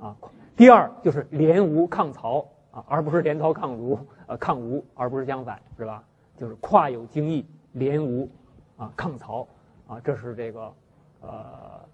[0.00, 0.16] 啊，
[0.56, 6.02] 第二就是联吴抗曹啊，而不是联曹抗吴，呃，抗吴而不是相反，是吧？
[6.36, 8.28] 就是跨有荆益，联吴
[8.76, 9.46] 啊，抗曹。
[9.86, 10.72] 啊，这是这个，
[11.20, 11.30] 呃，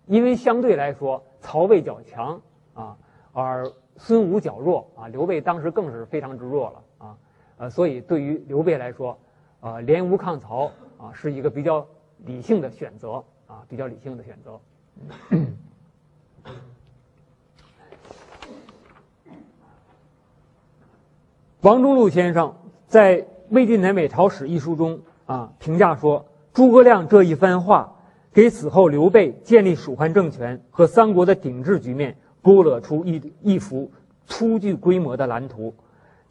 [0.07, 2.41] 因为相对来说，曹魏较强
[2.73, 2.97] 啊，
[3.35, 7.19] 而孙吴较弱啊，刘备当时更是非常之弱了啊，
[7.59, 9.19] 呃，所以对于刘备来说，
[9.61, 11.87] 呃，联吴抗曹啊，是一个比较
[12.25, 14.59] 理性的选择啊，比较理性的选择。
[21.63, 22.55] 王中禄先生
[22.87, 26.27] 在《魏晋南北朝史》一书中啊，评价说。
[26.53, 27.93] 诸葛亮这一番话，
[28.33, 33.93] 给此后刘备建立蜀汉政权和三国的鼎峙局面勾勒出一一幅
[34.27, 35.75] 初具规模的蓝图。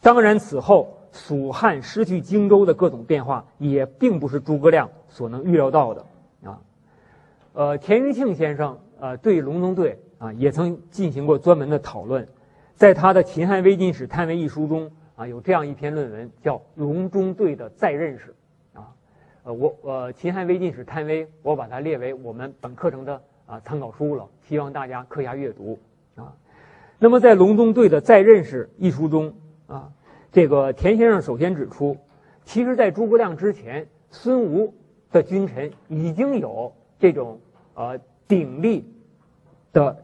[0.02, 6.04] 当然，此后蜀汉失去荆州的各种变化，也并不是诸葛亮所能预料到的。
[7.56, 12.28] 呃，田余庆先生呃对隆中对啊也曾进行过专门的讨论，
[12.76, 18.36] 在他的《秦汉魏晋史探微》一书中啊有这样一篇论文叫《隆中对的再认识》
[18.80, 18.94] 啊。
[19.44, 25.80] 呃，我呃《秦汉魏晋史探微》我把它列为我们本课程的啊参考书了，希望大家课下阅读
[26.16, 26.36] 啊。
[27.00, 29.34] 那么在《隆中对的再认识》一书中
[29.68, 29.90] 啊。
[30.34, 31.96] 这个田先生首先指出，
[32.44, 34.74] 其实，在诸葛亮之前，孙吴
[35.10, 37.40] 的君臣已经有这种
[37.76, 38.92] 呃鼎立
[39.72, 40.04] 的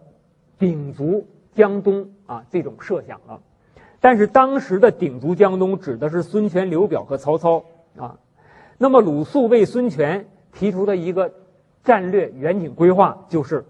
[0.59, 3.41] 鼎足江东啊这种设想了。
[3.99, 7.65] 但是，当时的鼎足江东指的是孙权、刘表和曹操
[7.97, 8.17] 啊。
[8.77, 11.31] 那么，鲁肃为孙权提出的一个
[11.83, 13.63] 战略远景规划，就是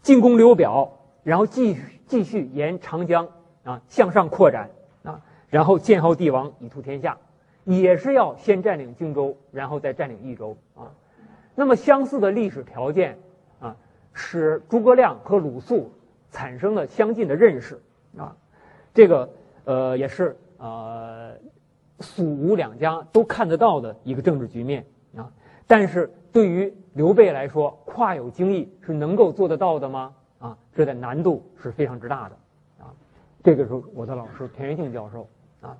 [0.00, 3.28] 进攻刘表，然后继继续沿长江
[3.64, 4.70] 啊向上扩展
[5.02, 5.20] 啊。
[5.50, 7.18] 然后建号帝王以图天下，
[7.64, 10.94] 也是要先占领荆州，然后再占领益州啊。
[11.56, 13.18] 那么相似的历史条件，
[14.12, 15.92] 使诸葛亮和鲁肃
[16.30, 17.80] 产生了相近的认识
[18.16, 18.36] 啊。
[18.94, 19.30] 这个
[19.64, 21.32] 呃也是呃
[22.00, 24.84] 蜀吴两家都看得到的一个政治局面
[25.16, 25.30] 啊。
[25.66, 30.14] 但是对于刘备来说，跨有荆益是能够做得到的吗？
[30.38, 32.36] 啊，这的难度是非常之大的
[32.84, 32.92] 啊。
[33.42, 35.28] 这个时候，我的老师田元庆教授
[35.60, 35.78] 啊。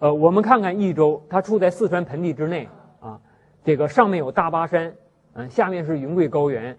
[0.00, 2.68] 呃，我们看看益州，它处在四川盆地之内
[3.00, 3.18] 啊，
[3.64, 4.94] 这个上面有大巴山，
[5.34, 6.76] 嗯，下面是云贵高原，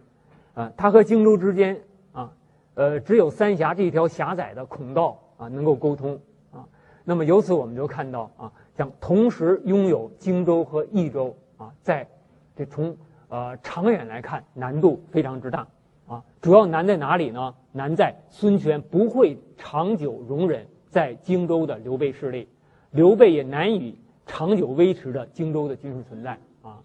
[0.56, 1.80] 啊，它和荆州之间
[2.14, 2.34] 啊，
[2.74, 6.20] 呃，只有三峡这一条狭窄的孔道啊能够沟通
[6.52, 6.66] 啊。
[7.04, 12.08] 那么由此我们就看到啊，像同时拥有荆州和益州啊，在
[12.56, 15.68] 这从呃长远来看难度非常之大
[16.08, 16.24] 啊。
[16.42, 17.54] 主要难在哪里呢？
[17.72, 22.48] 难在孙权不会长久容忍在荆州的刘备势力。
[22.92, 26.80] 刘备也难以长久维持着荆州的军事存在啊，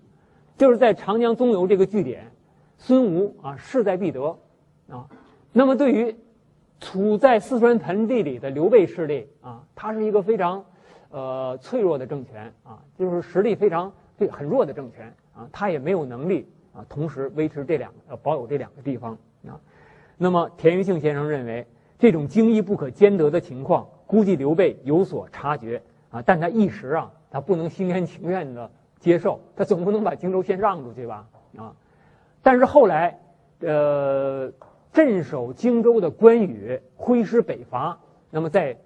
[0.58, 2.32] 就是在长江中游这个据点，
[2.80, 4.36] 孙吴啊势在必得
[4.88, 5.06] 啊。
[5.52, 6.16] 那么对于
[6.80, 10.64] 处在四川盆地里的刘备势力啊，他是一个非常
[11.10, 19.12] 呃脆弱的政权啊，就是实力非常非很弱的政权啊，他也没有能力啊同时维持这两呃保有这两个地方
[19.46, 19.60] 啊。
[20.16, 21.66] 那么田余庆先生认为，
[21.98, 25.80] 这种经义不可兼得的情况，估计刘备有所察觉。
[26.10, 31.28] 啊，但他一时啊，他不能心甘情愿的接受，他总不能把荆州先让出去吧？
[31.56, 31.72] 啊，
[32.42, 33.18] 但是后来，
[33.60, 34.52] 呃，
[34.92, 37.98] 镇守荆州的关羽挥师北伐，
[38.30, 38.76] 那么在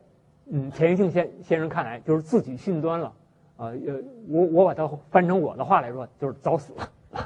[0.51, 3.13] 嗯田余庆先先生看来，就是自己殉端了。
[3.57, 6.91] 啊，呃，我我把它翻成我的话来说，就是早死了。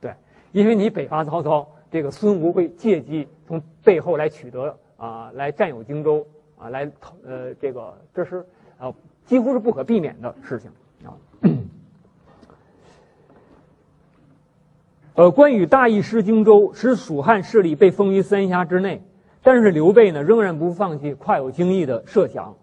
[0.00, 0.14] 对，
[0.52, 6.26] 因为你北伐曹操，这个孙吴会借机从背后来取得啊，来占有荆州
[6.58, 6.90] 啊，来
[7.24, 8.44] 呃这个这是。
[8.78, 8.94] 啊，
[9.26, 10.70] 几乎是不可避免的事情
[11.04, 11.10] 啊。
[15.18, 19.02] 呃，关羽大意失荆州，使蜀汉势力被封于三峡之内。
[19.42, 22.54] 但是刘备呢，仍然不放弃跨有荆益的设想。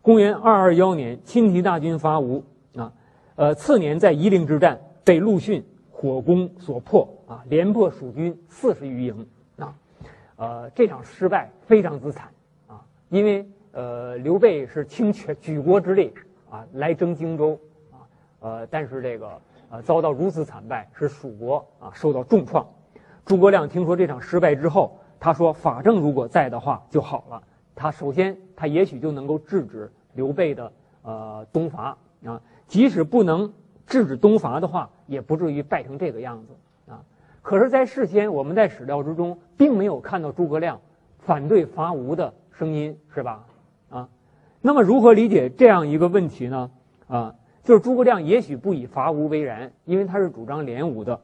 [0.00, 2.44] 公元二二幺年，轻骑大军伐吴
[2.76, 2.92] 啊，
[3.34, 9.74] 呃，次年在夷陵之战被陆逊火攻所破啊，连破蜀军四十余营啊，
[10.36, 12.28] 呃，这场失败非常之惨
[12.68, 13.44] 啊，因为。
[13.76, 16.14] 呃，刘备是倾全举国之力
[16.48, 17.58] 啊来争荆州
[17.90, 17.98] 啊，
[18.38, 19.28] 呃，但是这个
[19.70, 22.66] 呃遭到如此惨败，使蜀国啊受到重创。
[23.24, 27.42] 诸葛亮听说这场失败之后，他说：“法正如果在的话就好了。
[27.74, 30.72] 他首先他也许就能够制止刘备的
[31.02, 33.52] 呃东伐啊，即使不能
[33.86, 37.02] 制止东伐的话，也不至于败成这个样子啊。
[37.42, 40.80] 可是，在事先我们在史料之中并没有看到诸葛亮
[41.18, 43.44] 反对伐吴的声音，是吧？
[43.90, 44.08] 啊
[44.60, 46.70] 那么如何理解这样一个问题呢？
[47.06, 51.18] 啊，就是诸葛亮也许不以伐吴为然，因为他是主张联吴的，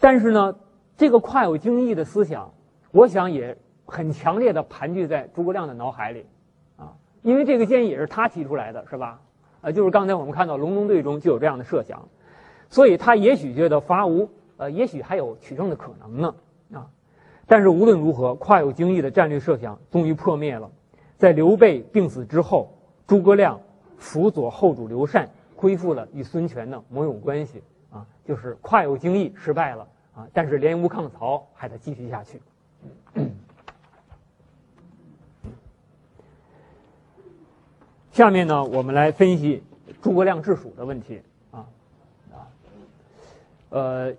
[0.00, 0.54] 但是呢，
[0.96, 2.52] 这个跨有荆益的思想，
[2.90, 6.26] 我想也很强烈的盘踞在诸葛亮的脑海里，
[6.76, 9.20] 啊，因为这个建议也是他提出来的，是吧？
[9.60, 12.08] 啊，就是刚才我们看到隆中对中就有这样的设想，
[12.68, 16.34] 所以他也许觉得伐吴，呃，也许还有取胜的可能呢，
[16.74, 16.86] 啊，
[17.46, 20.68] 但是无论如何，跨有荆益的战略设想终于破灭了。
[21.16, 22.72] 在刘备病死之后，
[23.06, 23.60] 诸葛亮
[23.96, 32.40] 辅佐后主刘禅，恢复了与孙权的盟友关系啊，就是跨有荆益失败了啊，但是联吴抗曹还得继续下去。
[38.12, 39.64] 下面呢，我们来分析
[40.00, 41.66] 诸葛亮治蜀的问题啊
[42.30, 42.38] 啊，
[43.70, 44.14] 呃，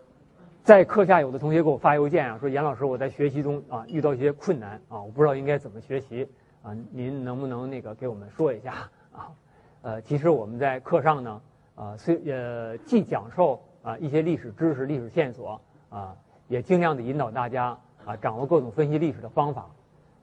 [0.66, 6.28] 在课下有的同学给我发邮件啊，说严老师我在学习中啊遇到一些困难啊，我不知道应该怎么学习。
[6.62, 9.32] 啊，您能不能那个给我们说一下啊？
[9.82, 11.42] 呃，其实我们在课上呢，
[11.76, 16.14] 啊，虽呃既讲授啊一些历史知识、历史线索啊，
[16.50, 19.70] 也尽量的引导大家啊掌握各种分析历史的方法。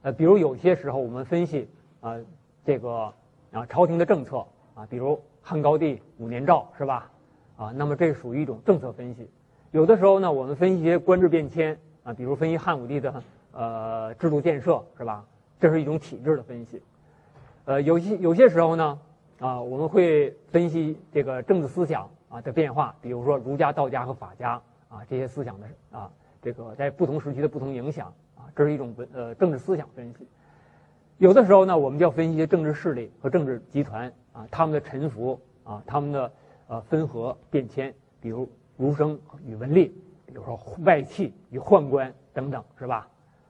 [0.02, 1.66] 呃，比如有些时候我们分析
[2.02, 2.14] 啊
[2.66, 3.10] 这个
[3.50, 7.10] 啊朝廷的政策啊，比如汉高帝五年诏是吧？
[7.56, 9.26] 啊，那么这属于一种政策分析。
[9.70, 15.24] 有的时候呢，我们分析一些官制变迁啊，比如分析汉武帝的呃制度建设是吧？
[15.58, 16.82] 这是一种体制的分析。
[17.64, 18.98] 呃，有些有些时候呢。
[19.38, 24.52] 啊，我们会分析这个政治思想啊的变化，比如说儒家、道家和法家
[24.88, 30.26] 啊这些思想的啊这个在不同时期的不同影响啊，这是一种文呃政治思想分析。
[31.18, 36.32] 有的时候呢，我们就要分析一些政治势力和政治集团啊他们的沉浮啊他们的
[36.68, 39.90] 呃分合变迁，比如儒生与文吏，
[40.24, 43.06] 比如说外戚与宦官等等，是吧？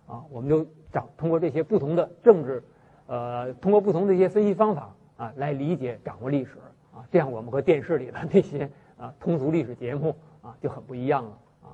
[0.08, 2.64] 啊，我们就找通过这些不同的政治，
[3.06, 4.92] 呃，通过不同的一些分析方法。
[5.16, 6.52] 啊，来理解掌握历史
[6.94, 11.68] 啊，这样我们和电视里的那些啊通俗历史节目啊就很不一样了啊。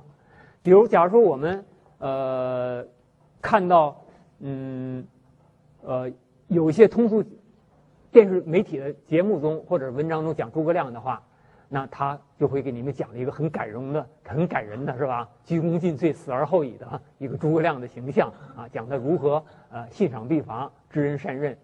[0.61, 1.65] 比如，假如说我们
[1.97, 2.85] 呃
[3.41, 4.01] 看到
[4.39, 5.05] 嗯
[5.81, 6.11] 呃
[6.47, 7.23] 有一些通俗
[8.11, 11.21] 电视媒体的节目中或者文章中讲诸葛亮的话，
[11.67, 15.27] 那他就会给你们讲了一个很感人的、很感人的是吧？
[15.43, 21.57] 鞠躬尽瘁，死而后已的一个诸葛亮的形象啊，讲他如何呃信赏必罚，知人善任。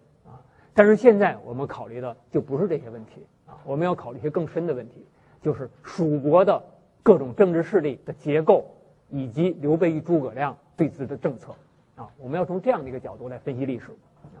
[0.80, 5.04] 但是现在我们考虑的就不是这些问题啊，我们要考虑一些更深的问题，
[5.42, 6.64] 就是蜀国的
[7.02, 8.64] 各种政治势力的结构，
[9.10, 11.54] 以及刘备与诸葛亮对峙的政策
[11.96, 13.88] 啊，我们要从这样的一个角度来分析历史
[14.34, 14.40] 啊。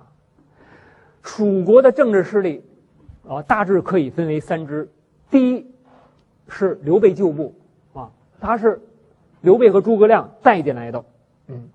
[1.22, 2.64] 蜀国的政治势力
[3.28, 4.88] 啊，大致可以分为三支，
[5.30, 5.70] 第一
[6.48, 7.54] 是刘备旧部
[7.92, 8.80] 啊，他是
[9.42, 11.04] 刘备和诸葛亮带进来的，
[11.48, 11.68] 嗯，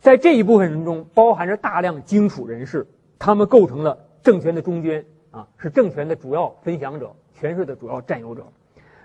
[0.00, 2.86] 在这一部分人中包含着大量荆楚人士。
[3.18, 8.46] 他们构成了政权的中坚啊，是政权的主要分享者，权势的主要占有者。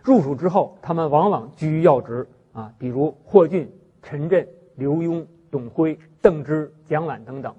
[0.03, 3.71] 入蜀之后，他们往往居于要职啊，比如霍峻、
[4.01, 7.53] 陈震、刘墉、董辉、邓芝、蒋琬等等。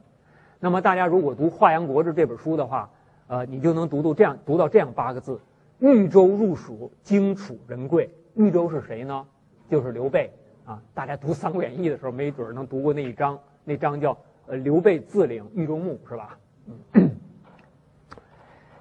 [0.58, 2.90] 那么，大家如果读《华阳国志》这本书的话，
[3.26, 5.40] 呃，你就能读读这样读到这样八个字：
[5.78, 8.08] 豫州入蜀，荆楚人贵。
[8.34, 9.26] 豫州是谁呢？
[9.68, 10.32] 就是刘备
[10.64, 10.82] 啊。
[10.94, 16.38] 大家读《三国演义》的时候，没准能读过那一章，那章叫呃刘备自领豫州牧，是吧？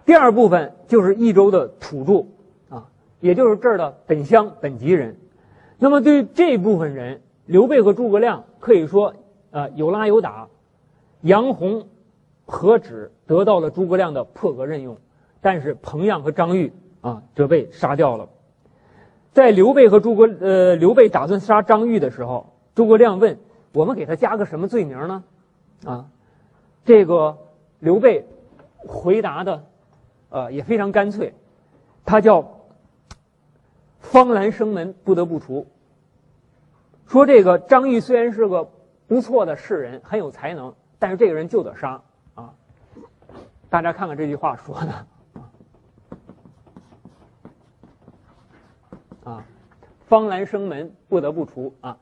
[0.04, 5.16] 第二部分就是益州的土著啊，也就是这儿的本乡本籍人。
[5.78, 9.14] 那么对于这部分人，刘备和诸葛亮可以说
[9.52, 10.48] 呃有拉有打。
[11.22, 11.88] 杨洪
[12.46, 14.98] 何止得到了诸葛亮的破格任用，
[15.40, 18.28] 但是彭样和张玉啊则被杀掉了。
[19.32, 23.38] 在刘备和诸葛呃刘备打算杀张玉的时候，诸葛亮问
[23.72, 25.24] ：“我们给他加个什么罪名呢？”
[25.86, 26.06] 啊，
[26.86, 27.38] 这个。
[27.82, 28.24] 刘备
[28.78, 29.64] 回答的，
[30.30, 31.34] 呃，也非常干脆，
[32.06, 32.48] 他叫
[34.00, 35.66] “方兰生门，不得不除”。
[37.10, 38.70] 说这个张毅虽然是个
[39.08, 42.00] 不错的士人，很有才能，但是这个人就得杀。
[42.36, 42.54] 啊！
[43.68, 45.08] 大家看看这句话说的。
[49.24, 49.44] 啊
[50.06, 51.98] ，“方兰生门，不得不除”啊，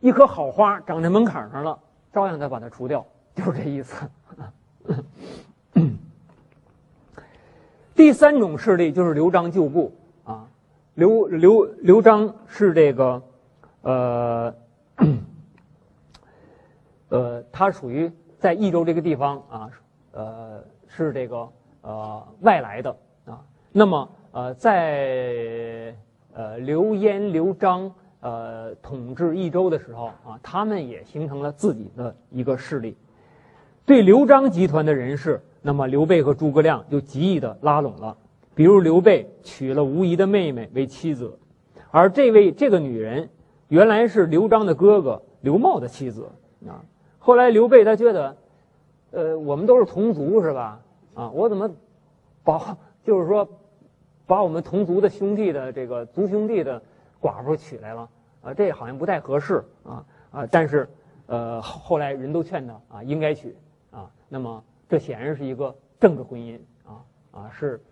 [0.00, 1.78] 一棵好花长在门槛上了，
[2.14, 4.08] 照样得把它除掉，就是这意思。
[7.94, 9.92] 第三种势力就是刘璋旧部
[10.24, 10.46] 啊，
[10.94, 13.22] 刘刘刘璋是这个，
[13.82, 14.54] 呃，
[17.08, 19.70] 呃，他属于在益州这个地方啊，
[20.12, 21.48] 呃，是这个
[21.82, 22.96] 呃外来的
[23.26, 23.42] 啊。
[23.72, 25.94] 那么呃，在
[26.32, 27.92] 呃刘焉、刘璋
[28.24, 32.96] 呃统治益州的时候啊，他们也形成了自己的一个势力。
[33.84, 38.16] 对刘璋集团的人士，那么刘备和诸葛亮就极易的拉拢了。
[38.54, 41.38] 比如刘备娶了吴仪的妹妹为妻子，
[41.90, 43.28] 而这位这个女人
[43.68, 46.26] 原来是刘璋的哥哥刘茂的妻子
[46.66, 46.80] 啊。
[47.18, 48.36] 后来刘备他觉得，
[49.10, 50.80] 呃，我们都是同族是吧？
[51.12, 51.70] 啊，我怎么
[52.42, 53.46] 把就是说
[54.24, 56.80] 把我们同族的兄弟的这个族兄弟的
[57.24, 58.06] 寡妇娶来了
[58.42, 58.52] 啊？
[58.52, 60.46] 这好像不太合适啊啊！
[60.50, 60.86] 但是
[61.24, 63.56] 呃，后来人都劝他啊，应该娶
[63.90, 64.10] 啊。
[64.28, 67.00] 那么，这显然是一个政治婚姻啊
[67.30, 67.82] 啊，是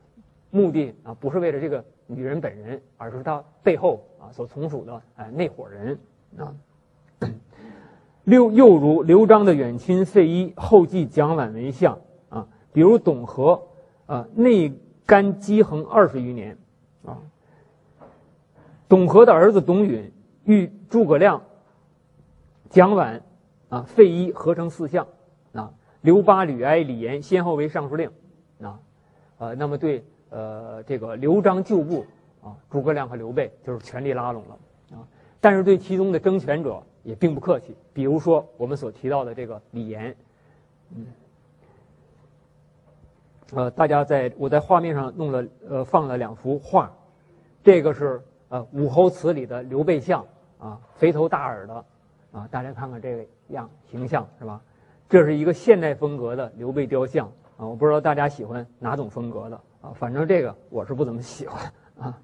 [0.51, 5.99] 目的啊，不是为了这个女人本人，而是她背后啊所从属的哎那伙人
[6.37, 6.55] 啊。
[8.25, 13.63] 六又如刘璋的远亲费祎后继蒋琬为相啊，比如董和
[14.05, 16.59] 啊内干积衡二十余年
[17.07, 17.17] 啊。
[18.93, 20.13] 董和的儿子董允
[20.45, 21.43] 与诸葛亮、
[22.69, 23.23] 蒋琬
[23.71, 25.07] 啊费祎合成四相
[25.55, 25.73] 啊。
[26.03, 28.11] 刘巴、吕哀、李严先后为尚书令，
[28.61, 28.79] 啊，
[29.39, 32.05] 呃，那么对呃这个刘璋旧部
[32.43, 34.59] 啊，诸葛亮和刘备就是全力拉拢了
[34.99, 35.09] 啊。
[35.41, 40.15] 但是对其中的争权者也并不客气，比如说我们所提到的这个李严，
[40.95, 41.07] 嗯，
[43.55, 46.93] 呃，大家在我在画面上弄了呃放了两幅画，
[47.65, 48.21] 这个是
[48.53, 50.23] 呃武侯祠里的刘备像
[50.59, 51.85] 啊，肥头大耳的
[52.33, 54.61] 啊，大家看看这个样形象是吧？
[55.09, 57.27] 这是一个现代风格的刘备雕像
[57.57, 62.19] 啊，我不知道大家喜欢哪种风格的啊，反正这个我是不怎么喜欢啊。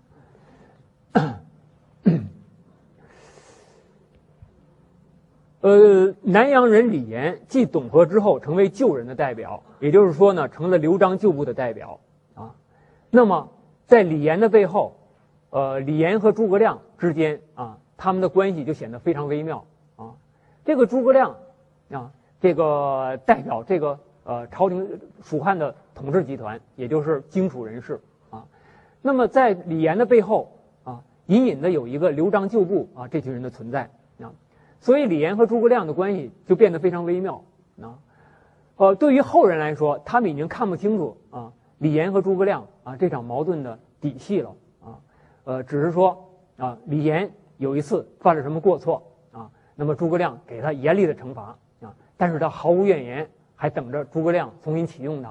[5.63, 11.99] 呃，南阳人李严继董和之后，成为旧人的代表，也就是说呢，成了刘璋旧部的代表
[12.35, 12.55] 啊。
[13.09, 13.51] 那么，
[13.87, 14.98] 在李严的背后，
[15.51, 19.65] 呃，李严和诸葛亮之间啊，他们的关系就显得非常微妙
[19.97, 20.15] 啊。
[20.65, 21.37] 这个诸葛亮
[21.91, 22.13] 啊。
[22.41, 28.47] 这个代表这个呃朝廷蜀汉的统治集团，也就是荆楚人士啊。
[29.03, 30.53] 那么在李严的背后
[30.85, 33.91] 啊，隐隐的有一个刘璋旧部啊这群人的存在
[34.21, 34.31] 啊。
[34.79, 37.43] 所以李严和诸葛亮的关系就变得非常微妙
[37.83, 37.99] 啊。
[38.77, 44.55] 呃，对于后人来说，他们已经看不清楚啊李严和诸葛亮啊这场矛盾的底细了。
[45.49, 51.95] 呃，只是说啊李严有一次犯了什么过错啊，那么诸葛亮给他严厉的惩罚啊。
[52.19, 53.27] 但是他毫无怨言，
[53.57, 55.31] 还等着诸葛亮重新启用他，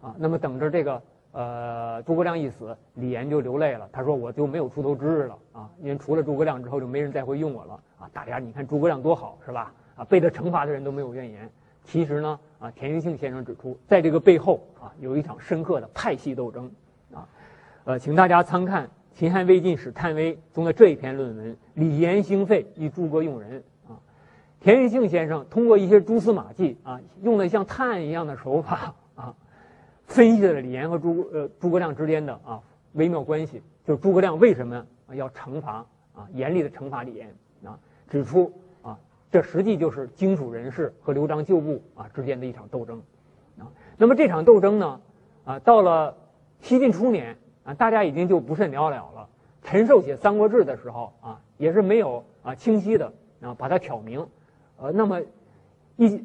[0.00, 1.02] 啊，那么等着这个
[1.32, 3.88] 呃诸葛亮一死，李严就流泪了。
[3.90, 8.08] 他说我就没有出头之日了啊，因为除了诸葛亮之后就没人再会用我了啊。
[8.12, 9.74] 大家你看诸葛亮多好是吧？
[9.96, 11.50] 啊，被他惩罚的人都没有怨言。
[11.82, 16.70] 其实呢，啊，田余庆先生指出，在这个背后啊，有一场深刻的派系斗争，
[17.12, 17.26] 啊，
[17.82, 18.84] 呃，请大家参看
[19.18, 23.60] 《秦汉魏晋史探微》中的这一篇论文《李严兴废与诸葛用人》。
[23.92, 23.98] 啊
[24.60, 29.34] 田余庆先生通过一些蛛丝马迹啊，用的像探一样的手法啊，
[30.06, 32.62] 分析了李严和诸呃诸葛亮之间的啊
[32.92, 33.60] 微妙关系。
[33.84, 37.76] 就是诸葛亮为什么要惩罚啊严厉的惩罚李严啊？
[38.08, 38.52] 指出
[38.82, 38.96] 啊
[39.32, 43.02] 这实际就是荆楚人士和刘璋旧部啊之间的一场斗争
[43.58, 43.66] 啊。
[43.96, 45.00] 那么这场斗争呢
[45.44, 46.16] 啊到了
[46.60, 47.36] 西晋初年
[47.68, 49.28] 啊大家已经就不甚了了了。
[49.62, 53.12] 陈寿写《三国志》的时候啊也是没有啊清晰的
[53.42, 54.26] 啊把它挑明。
[54.78, 55.20] 呃，那么
[55.96, 56.24] 一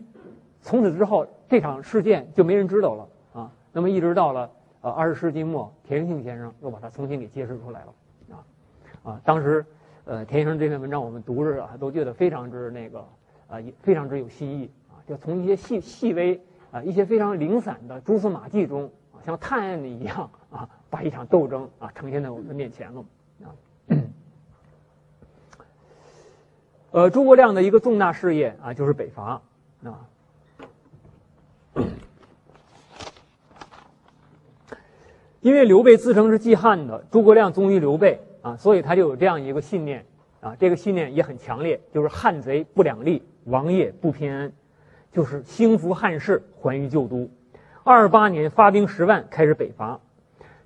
[0.61, 3.51] 从此之后，这场事件就没人知道了啊。
[3.73, 7.93] 那么一直到了呃二十世纪末，田余庆先生又把它重新给揭示出来了
[8.31, 9.21] 啊啊。
[9.25, 9.65] 当时
[10.05, 13.05] 呃田先生这篇文章我们读着啊，都觉得非常之那个
[13.49, 14.95] 啊，也非常之有新意啊。
[15.05, 16.39] 就从一些细细微
[16.71, 18.89] 啊，一些非常零散的蛛丝马迹中，
[19.25, 23.05] 像探案的一样啊，把一场斗争啊呈现在我们的面前了
[23.43, 23.47] 啊。
[26.91, 29.41] 呃，诸葛亮的一个重大事业啊，就是北伐
[29.83, 30.07] 啊。
[35.41, 40.05] 因为刘备自称是季汉的，诸葛亮忠于刘备啊，所以他就有这样一个信念
[40.39, 40.55] 啊。
[40.55, 44.53] 这个信念也很强烈，就是汉贼不两立，王业不偏安，
[45.11, 47.29] 就是兴复汉室，还于旧都。
[47.85, 49.99] 二八年发兵十万开始北伐，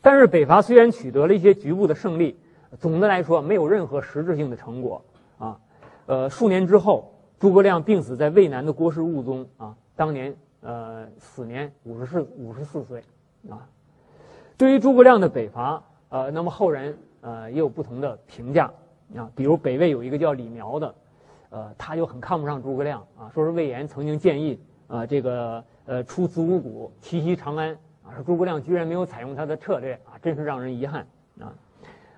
[0.02, 2.38] 但是北伐虽然取得了一些局部的胜利，
[2.80, 5.04] 总的来说没有任何实质性的成果
[5.40, 5.60] 啊。
[6.06, 9.76] 呃，数年之后，诸葛亮病死在渭南的郭氏墓中啊。
[9.96, 13.02] 当年呃，死年五十四五十四岁
[13.50, 13.66] 啊。
[14.56, 18.72] 对于诸葛亮的北伐，呃，那么后人呃也有不同的评价
[19.16, 19.28] 啊。
[19.36, 20.96] 比如北魏有一个叫李苗的，
[21.50, 27.72] 呃，他就很看不上诸葛亮啊，说是魏延曾经建议啊，这个呃出子午谷奇袭长安
[28.04, 31.08] 啊，说诸葛亮居然没有采用他的策略啊，真是让人遗憾
[31.40, 31.52] 啊。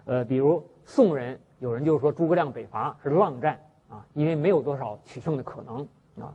[0.03, 3.57] 呃，比如宋人有人就说诸葛亮北伐是浪战。
[3.91, 5.77] 啊，因为没有多少取胜的可能
[6.23, 6.31] 啊。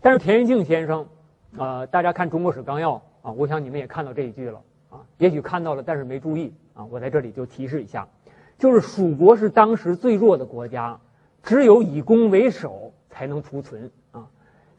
[0.00, 1.06] 但是田余庆先生，
[1.56, 5.06] 啊，大家看《中国史纲要》啊，我想你们也看到这一句了啊。
[5.18, 6.84] 也许看到了，但是没注意啊。
[6.86, 8.08] 我在这里就提示一下，
[8.58, 10.98] 就是蜀国是当时最弱的国家，
[11.44, 14.26] 只有以攻为守才能图存啊。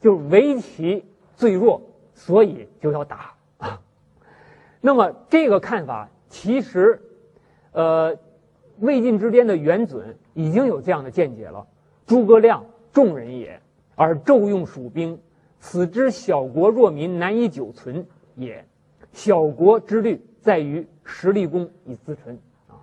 [0.02, 1.06] 就是围棋
[1.36, 1.82] 最弱，
[2.14, 3.82] 所以就要打啊。
[4.82, 7.02] 那么这个看法，其实，
[7.72, 8.18] 呃，
[8.80, 11.66] 魏晋之间的元准已经有这样的见解了。
[12.06, 12.64] 诸葛亮
[12.94, 13.60] 众人也，
[13.96, 15.20] 而骤用蜀兵，
[15.60, 18.06] 此之小国弱民难以久存
[18.36, 18.64] 也。
[19.12, 22.78] 小国之虑在于实力功以自存啊。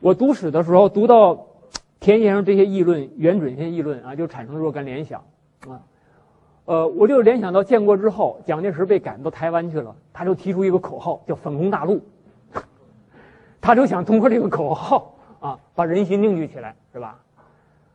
[0.00, 1.46] 我读史的时候读到
[2.00, 5.24] 田先生这些议论、袁准这些议论啊，就产生若干联想
[5.66, 5.80] 啊。
[6.66, 12.02] 呃，我就联想到建国之后，蒋介石被赶到台湾去了，他就提出一个口号叫“反攻大陆”，
[13.62, 17.20] 他就想通过这个口号啊，把人心凝聚起来，是吧？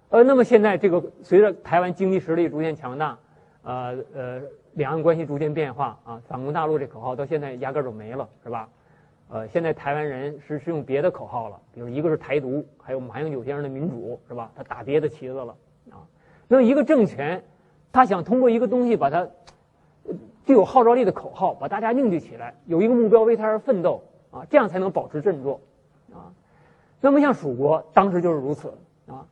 [0.09, 3.17] 呃，那么现在这个随着台湾经济实力逐渐强大，
[3.63, 4.41] 呃呃，
[4.74, 8.69] 两岸关系逐渐变化啊，反攻大陆这口号到现在压根儿就没了，是吧？
[9.28, 14.49] 呃，现在台湾人是是用别的口号了，比如一个是台独，还有马英九先生的民主，是吧？
[14.55, 15.55] 他打别的旗子了
[15.89, 16.03] 啊。
[16.47, 17.41] 那么一个政权，
[17.92, 19.28] 他想通过一个东西把它
[20.46, 25.60] 具有号召力的口号，把大家凝聚起来，有一个目标为他而奋斗啊，这样才能保持振作
[26.14, 26.32] 啊。
[27.00, 28.74] 那么像蜀国当时就是如此
[29.08, 29.26] 啊，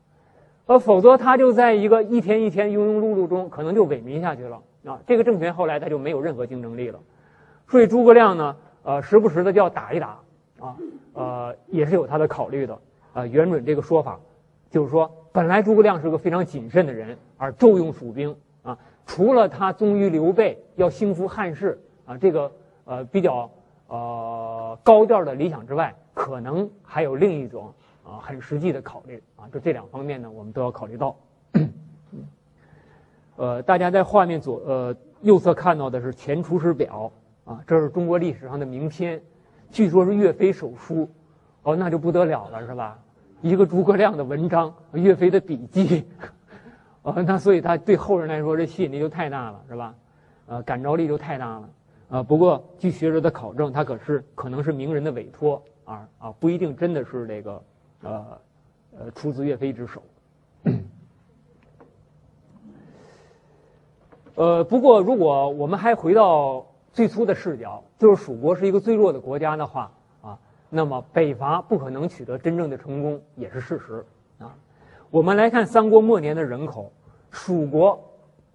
[0.66, 5.00] 呃，否则他就在一个一天一天庸庸碌碌中，可能就萎靡下去了啊。
[5.08, 7.00] 这个政权后来他就没有任何竞争力了。
[7.68, 8.56] 所以诸葛亮呢？
[8.82, 10.20] 呃，时不时的就要打一打，
[10.60, 10.76] 啊，
[11.14, 12.80] 呃，也是有他的考虑的。
[13.14, 14.20] 啊，袁准这个说法，
[14.70, 22.52] 就是说，本来诸葛亮是个非常谨慎的人，而重用蜀兵，啊，除了他忠于刘备，要兴复汉室，啊，这个
[22.86, 23.50] 呃比较
[23.88, 31.16] 呃高调的理想之外，可能还有另一种啊很实际的考虑，啊，就这两方面呢，我们都要考虑到。
[33.36, 37.12] 呃，大家在画面左呃右侧看到的是《前出师表》。
[37.50, 39.20] 啊，这是中国历史上的名篇，
[39.72, 41.10] 据说是岳飞手书，
[41.64, 43.00] 哦，那就不得了了，是吧？
[43.42, 46.06] 一个诸葛亮的文章，岳飞的笔记，
[47.16, 49.96] 那所以他对后人来说这吸引力就太大了，是吧？
[50.48, 51.70] 呃，感召力就太大了，
[52.10, 57.64] 啊，不过据学者的考证，他可是可能是名人的委托啊啊，不一定真的是这个
[58.02, 58.26] 呃
[58.98, 60.02] 呃出自岳飞之手。
[64.36, 66.66] 呃，不过如果我们还回到。
[66.92, 69.92] 最初的视角就是蜀国是一个最弱的国家的话
[70.24, 70.38] 啊，
[70.70, 74.04] 那么北伐不可能取得真正的成功也是事实
[74.40, 74.54] 啊。
[75.12, 76.92] 我们来看三国末年的人口，
[77.32, 78.00] 蜀国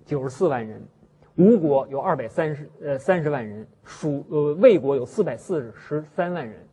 [0.05, 0.83] 九十四万人，
[1.37, 6.67] 吴国有二百三十呃三十万人，蜀呃魏国有四百四十三万人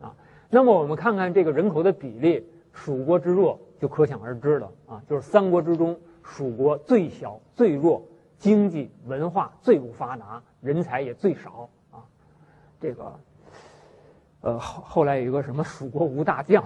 [0.00, 0.14] 啊。
[0.50, 5.02] 那么我们看看这个人口的比例，蜀国之弱就可想而知了啊。
[5.08, 8.02] 就是三国之中，蜀国最小最弱。
[8.38, 12.04] 经济文化最不发达，人才也最少啊。
[12.78, 13.20] 这个，
[14.42, 16.62] 呃，后后来有一个什么“蜀国无大将，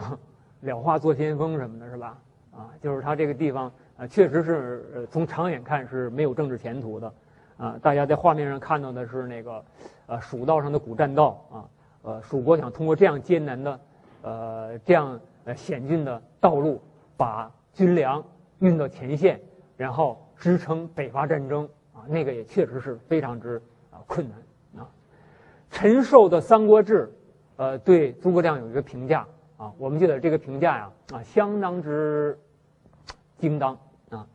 [0.62, 2.18] 了化做先锋”什么的，是吧？
[2.60, 7.12] 啊，就是他这个地方啊，确实是从长远看是没有政治前途的
[7.56, 7.78] 啊。
[7.80, 9.64] 大家在画面上看到的是那个
[10.06, 11.64] 呃蜀道上的古栈道啊，
[12.02, 13.80] 呃，蜀国想通过这样艰难的
[14.22, 16.80] 呃这样呃险峻的道路，
[17.16, 18.22] 把军粮
[18.58, 19.40] 运到前线，
[19.76, 20.22] 然后。
[20.40, 24.88] 支撑北伐战争啊，那个也确实是非常之啊困难啊。
[25.70, 27.06] 陈寿的《三国志》
[27.56, 29.26] 呃对诸葛亮有一个评价
[29.58, 32.38] 啊，我们记得这个评价呀啊相当之
[33.40, 33.78] 叮当
[34.10, 34.26] 啊。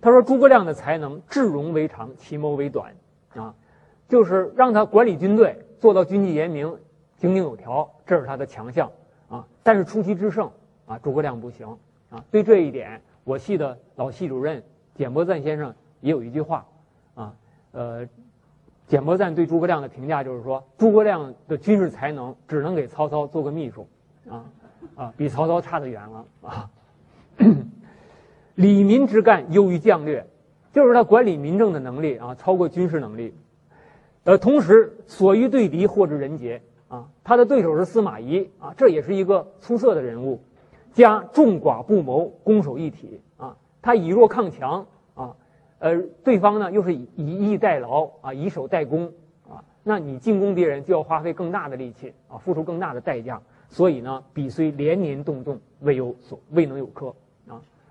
[0.00, 2.94] 他说诸葛亮的才能智容为长，其谋为短
[3.34, 3.54] 啊，
[4.08, 6.78] 就是让他管理军队做到军纪严明、
[7.16, 8.90] 井井有条，这是他的强项
[9.28, 9.46] 啊。
[9.62, 10.50] 但是出奇制胜
[10.86, 11.66] 啊，诸葛亮不行
[12.10, 12.24] 啊。
[12.30, 14.62] 对这一点，我系的老系主任。
[14.92, 16.66] 简伯赞先生也有一句话，
[17.14, 17.32] 啊，
[17.72, 18.06] 呃，
[18.86, 23.88] 简伯赞对诸葛亮的评价就是说，诸葛亮的军事才能只能给曹操做个秘书，
[24.28, 24.44] 啊，
[24.96, 26.70] 啊，比曹操差得远了啊。
[28.54, 30.26] 理民之干优于将略，
[30.72, 33.34] 就是他管理民政的能力啊，超过军事能力。
[34.24, 37.08] 呃，同时所欲对敌，获之人杰啊。
[37.24, 40.40] 他的对手是司马懿啊，这也是一个出色的人物，
[40.92, 43.56] 加众寡不谋，攻守一体啊。
[43.80, 45.34] 他以弱抗强啊，
[45.78, 49.10] 呃，对方呢又是以以逸待劳啊，以守待攻
[49.48, 53.40] 啊，那你进攻别人就要花费更大的力气啊，付出更大的代价，
[53.70, 57.14] 所以呢，彼虽连年动众，未有所未能有克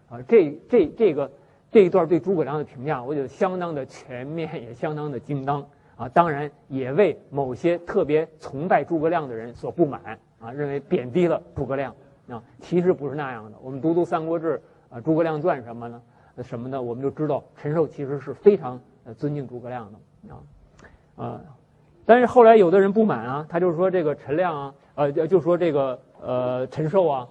[0.09, 1.31] 啊，这这这个
[1.71, 11.95] 这一段对诸葛亮的评价，我觉得相当的全面，也相当的精当啊，当然也为某些特别崇拜诸葛亮的人所不满啊，认为贬低了诸葛亮
[12.27, 14.57] 啊，其实不是那样的，我们读读《三国志》。
[14.89, 16.01] 啊，诸葛亮传什么呢？
[16.41, 18.81] 什么的，我们就知道陈寿其实是非常
[19.15, 20.41] 尊敬诸葛亮的啊
[21.23, 21.41] 啊。
[22.07, 27.27] 但是后来有的人不满啊，他就说这个陈亮啊，呃，就说这个呃陈寿啊，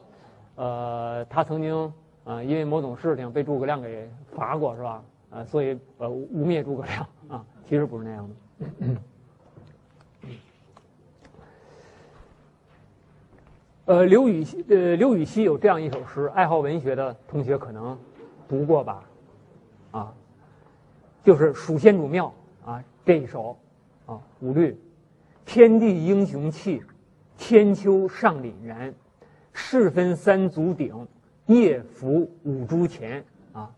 [0.55, 1.93] 呃，他曾经
[2.29, 5.03] 啊因为某种事情被诸葛亮给罚过是吧？
[5.31, 8.35] 啊，所以呃污蔑诸葛亮啊，其实不是那样的。
[13.87, 17.99] 呃，刘禹锡，呃，刘禹锡有这样一首诗，爱好文学的同学可能
[18.47, 19.03] 读过吧，
[19.93, 20.15] 啊，
[21.25, 22.31] 就是《蜀先主庙》
[22.71, 23.57] 啊这一首，
[24.05, 24.79] 啊五律，
[25.47, 26.83] 天地英雄气，
[27.39, 28.93] 千秋尚凛然，
[29.55, 31.09] 世分三足鼎，
[31.49, 33.71] 夜伏五铢钱，啊，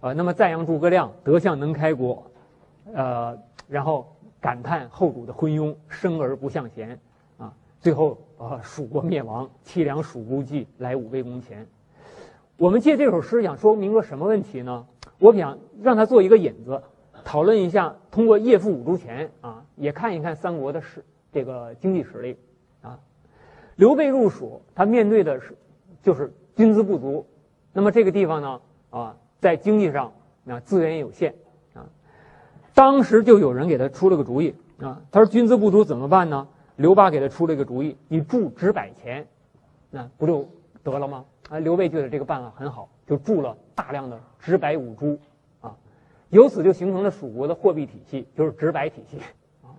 [0.00, 2.24] 呃，那么赞扬诸葛亮德相能开国，
[2.94, 3.36] 呃，
[3.68, 6.98] 然后感叹后主的昏庸，生而不向贤。
[7.80, 11.64] 最后啊，蜀国灭亡，凄凉蜀孤寂，来五魏公前。
[12.56, 14.84] 我们借这首诗想说明个什么问题呢？
[15.20, 16.82] 我想让他做一个引子，
[17.24, 22.36] 讨论一下，通过夜父五铢钱啊，也看一看三国的实这个经济实力
[22.82, 22.98] 啊。
[23.76, 25.56] 刘备入蜀，他面对的是
[26.02, 27.24] 就是军资不足，
[27.72, 30.12] 那么这个地方呢啊，在经济上
[30.44, 31.32] 啊资源也有限
[31.72, 31.86] 啊。
[32.74, 36.48] 当时就有人给他出了个主意啊，他说军资不足怎么办呢？
[36.74, 39.24] 刘巴给他出了一个主意，你铸纸百钱，
[39.88, 40.48] 那不就
[40.82, 41.24] 得了吗？
[41.48, 45.16] 啊，刘备觉得这个办法很好，就铸了大量的纸百五铢，
[45.60, 45.76] 啊，
[46.30, 49.18] 由此就形成了蜀国的货币体系，就是纸百体系，
[49.62, 49.70] 啊。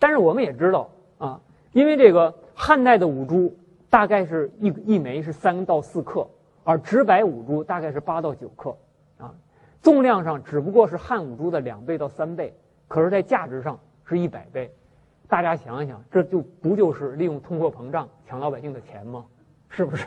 [0.00, 3.54] 但是我们也知道啊，因为这个汉代的五铢
[3.96, 6.28] 大概是一一枚是三到四克，
[6.64, 8.76] 而直白五铢大概是八到九克，
[9.16, 9.34] 啊，
[9.80, 12.54] 重量上只不过是汉五铢的两倍到三倍，
[12.88, 14.70] 可是在价值上是一百倍。
[15.26, 19.24] 大家想一想，这就不就是利用通货膨胀抢老百姓的钱吗？
[19.70, 20.06] 是不是？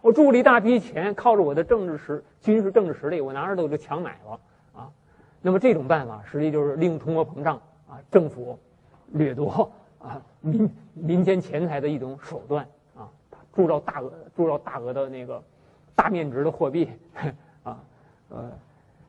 [0.00, 4.40] 我铸了一大批钱，靠着我的政治实、军事政治实力，我拿着都就强买了
[4.80, 4.90] 啊。
[5.40, 7.54] 那么这种办法，实际就是利用通货膨胀
[7.88, 8.58] 啊，政府
[9.12, 9.70] 掠夺
[10.04, 13.08] 啊民民间钱财的一种手段啊，
[13.54, 15.42] 铸造大额、铸造大额的那个
[15.94, 16.90] 大面值的货币
[17.62, 17.82] 啊，
[18.28, 18.50] 呃，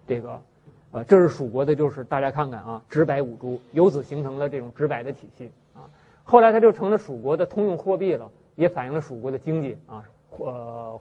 [0.08, 0.42] 这个
[0.92, 5.84] 呃，这是蜀国的，就是大家看看啊，直百五铢，由此形成了这种直百的体系啊。
[6.24, 10.04] 后来它就成了蜀国的通用货币了，也反映了蜀国的经济啊。
[10.38, 11.00] 呃，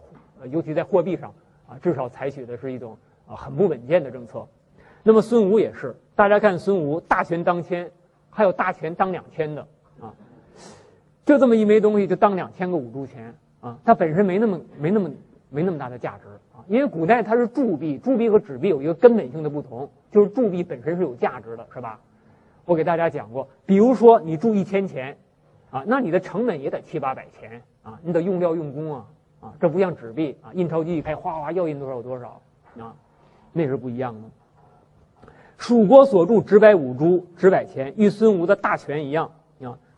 [0.51, 1.32] 尤其在货币上
[1.68, 2.97] 啊，至少采取的是一种
[3.28, 4.47] 啊很不稳健的政策。
[5.03, 7.90] 那么孙吴也是，大家看孙吴大权当千，
[8.30, 9.66] 还有大权当两千的，
[11.24, 15.10] 就这么一枚东西就当两千个五铢钱啊，它本身没那么没那么
[15.50, 22.00] 没那么大的价值啊，因为古代它是铸币，铸币和纸币有一个根本性的不同，就是铸币本身是有价值的，是吧？
[22.64, 25.16] 我给大家讲过，比如说你铸一千钱
[25.70, 29.06] 啊，那你的成本也得七八百钱啊，你得用料用工啊。
[29.40, 32.40] 啊，这不像纸币啊，印钞机一开，哗哗要印多少有多少，
[32.78, 32.94] 啊，
[33.52, 34.20] 那是不一样的。
[35.58, 39.30] 蜀国所铸纸百五铢、纸百钱，与孙吴的大权一样。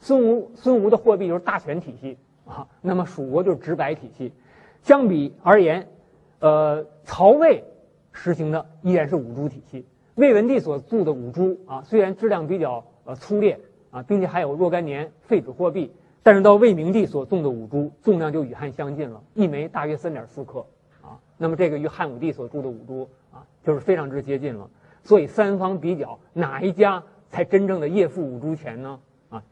[0.01, 4.33] 孙吴孙吴的货币就是大权体系啊，那么蜀国就是直白体系。
[4.83, 5.89] 相比而言，
[6.39, 7.65] 呃，曹魏
[8.13, 9.87] 实行的依然是五铢体系。
[10.15, 13.59] 魏文帝所铸的五铢啊，虽然质量比较呃粗劣
[13.91, 15.93] 啊，并且还有若干年废纸货币。
[16.23, 20.67] 但是到魏明帝所种的五铢，重量就与汉相近了，一枚大约三点四克，
[21.01, 24.69] 啊，那么这个与汉武帝所铸的五铢啊，就是非常之接近了。
[25.05, 28.99] 所以三方比较，哪一家才真正的夜父五铢钱呢？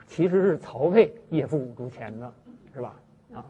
[0.07, 2.32] 其实是曹魏也付五铢钱的，
[2.72, 2.95] 是吧？
[3.35, 3.45] 啊，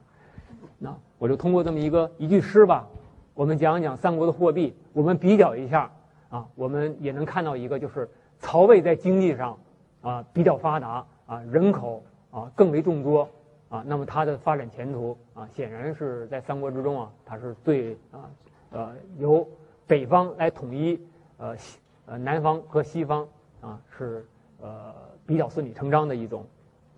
[0.79, 2.87] 那我就通过这么一个一句诗吧，
[3.35, 5.91] 我们讲一讲三国的货币，我们比较一下
[6.29, 8.09] 啊，我们也能看到一个，就是
[8.39, 9.59] 曹魏在经济上
[10.03, 12.03] 啊比较发达啊，人口。
[12.35, 13.29] 啊，更为众多
[13.69, 18.29] 啊，那么它的发展前途啊，显然是在三国之中啊，它是最啊，
[18.73, 19.49] 呃，由
[19.87, 21.01] 北方来统一
[21.39, 23.25] 呃西呃南方和西方
[23.61, 24.27] 啊，是
[24.61, 24.93] 呃
[25.27, 26.47] 比较顺理成章的一种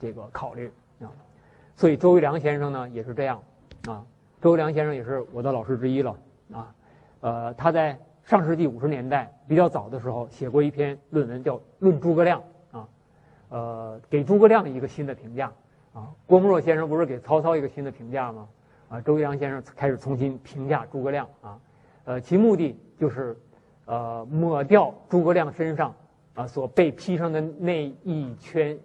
[0.00, 0.70] 这个考虑
[1.00, 1.10] 啊。
[1.76, 3.42] 所以周维良先生呢也是这样
[3.86, 4.04] 啊，
[4.40, 6.16] 周维良先生也是我的老师之一了
[6.52, 6.74] 啊，
[7.20, 12.40] 呃，他在上世纪五十年代比较早的时候写过一篇论文叫《论诸葛亮》。
[12.42, 12.46] 啊
[13.48, 15.52] 呃，给诸葛亮一个新的评价
[15.92, 16.10] 啊。
[16.26, 18.48] 郭沫若先生不是给曹操一个新的评价吗？
[18.88, 21.58] 啊，周维良先生开始重新评价诸葛亮啊。
[22.06, 23.36] 呃，其目的就是
[23.84, 25.94] 呃抹掉诸葛亮身上
[26.36, 28.78] 啊所被披上的那一圈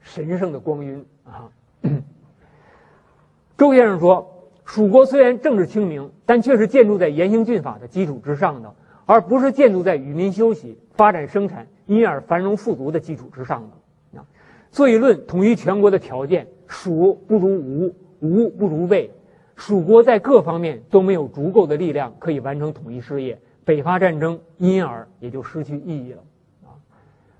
[0.00, 1.50] 神圣的光晕啊。
[3.58, 8.74] 周先生说，蜀国虽然政治清明，但却是建筑在严刑峻法的基础之上的，
[9.04, 14.18] 而不是建筑在与民休息、发展生产、因而繁荣富足的基础之上的。
[14.18, 14.24] 啊
[14.70, 19.10] 所以论统一全国的条件，蜀不如吴，吴不如魏，
[19.54, 26.22] 蜀国在各方面都没有足够的力量可以完成统一事业，北伐战争因而也就失去意义了，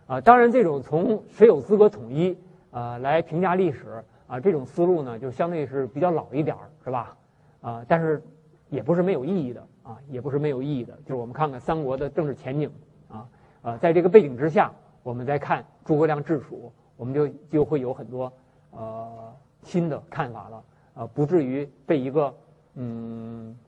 [0.06, 2.36] 啊，当然这种从谁有资格统一
[2.70, 7.16] 啊来评价历史啊这种思路呢，就相对是比较老一点儿，是吧？
[7.60, 8.22] 啊，但是
[8.68, 12.70] 也不是没有意义的啊，也不是没有意义的，就是我们看看三国的政治前景
[13.08, 13.28] 啊，
[13.62, 14.72] 啊，在这个背景之下，
[15.02, 16.72] 我们再看诸葛亮治蜀。
[16.94, 18.32] 我们就就会有很多
[18.70, 22.32] 呃新的看法了，呃，不至于被一个
[22.74, 23.58] 嗯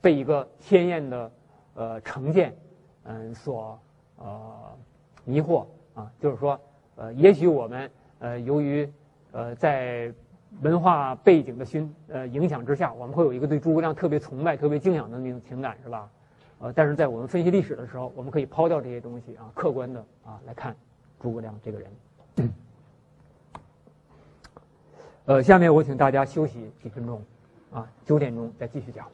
[0.00, 1.32] 被一个鲜艳的
[1.74, 2.54] 呃成见
[3.02, 3.76] 嗯所
[4.18, 4.46] 呃
[5.28, 6.58] 迷惑啊，就是说
[6.96, 8.90] 呃，也许我们呃由于
[9.32, 10.10] 呃在
[10.62, 16.08] 文化背景的熏呃影响之下，我们会有一个对诸葛亮特别崇拜、特别敬仰的那种情感，是吧？
[16.60, 20.74] 呃，但是在我们分析历史的时候，我们可以抛掉这些东西啊，客观的啊来看
[21.20, 22.50] 诸葛亮这个人。
[25.26, 27.22] 呃，下面我请大家休息几分钟，
[27.70, 29.06] 啊，九点钟再继续讲。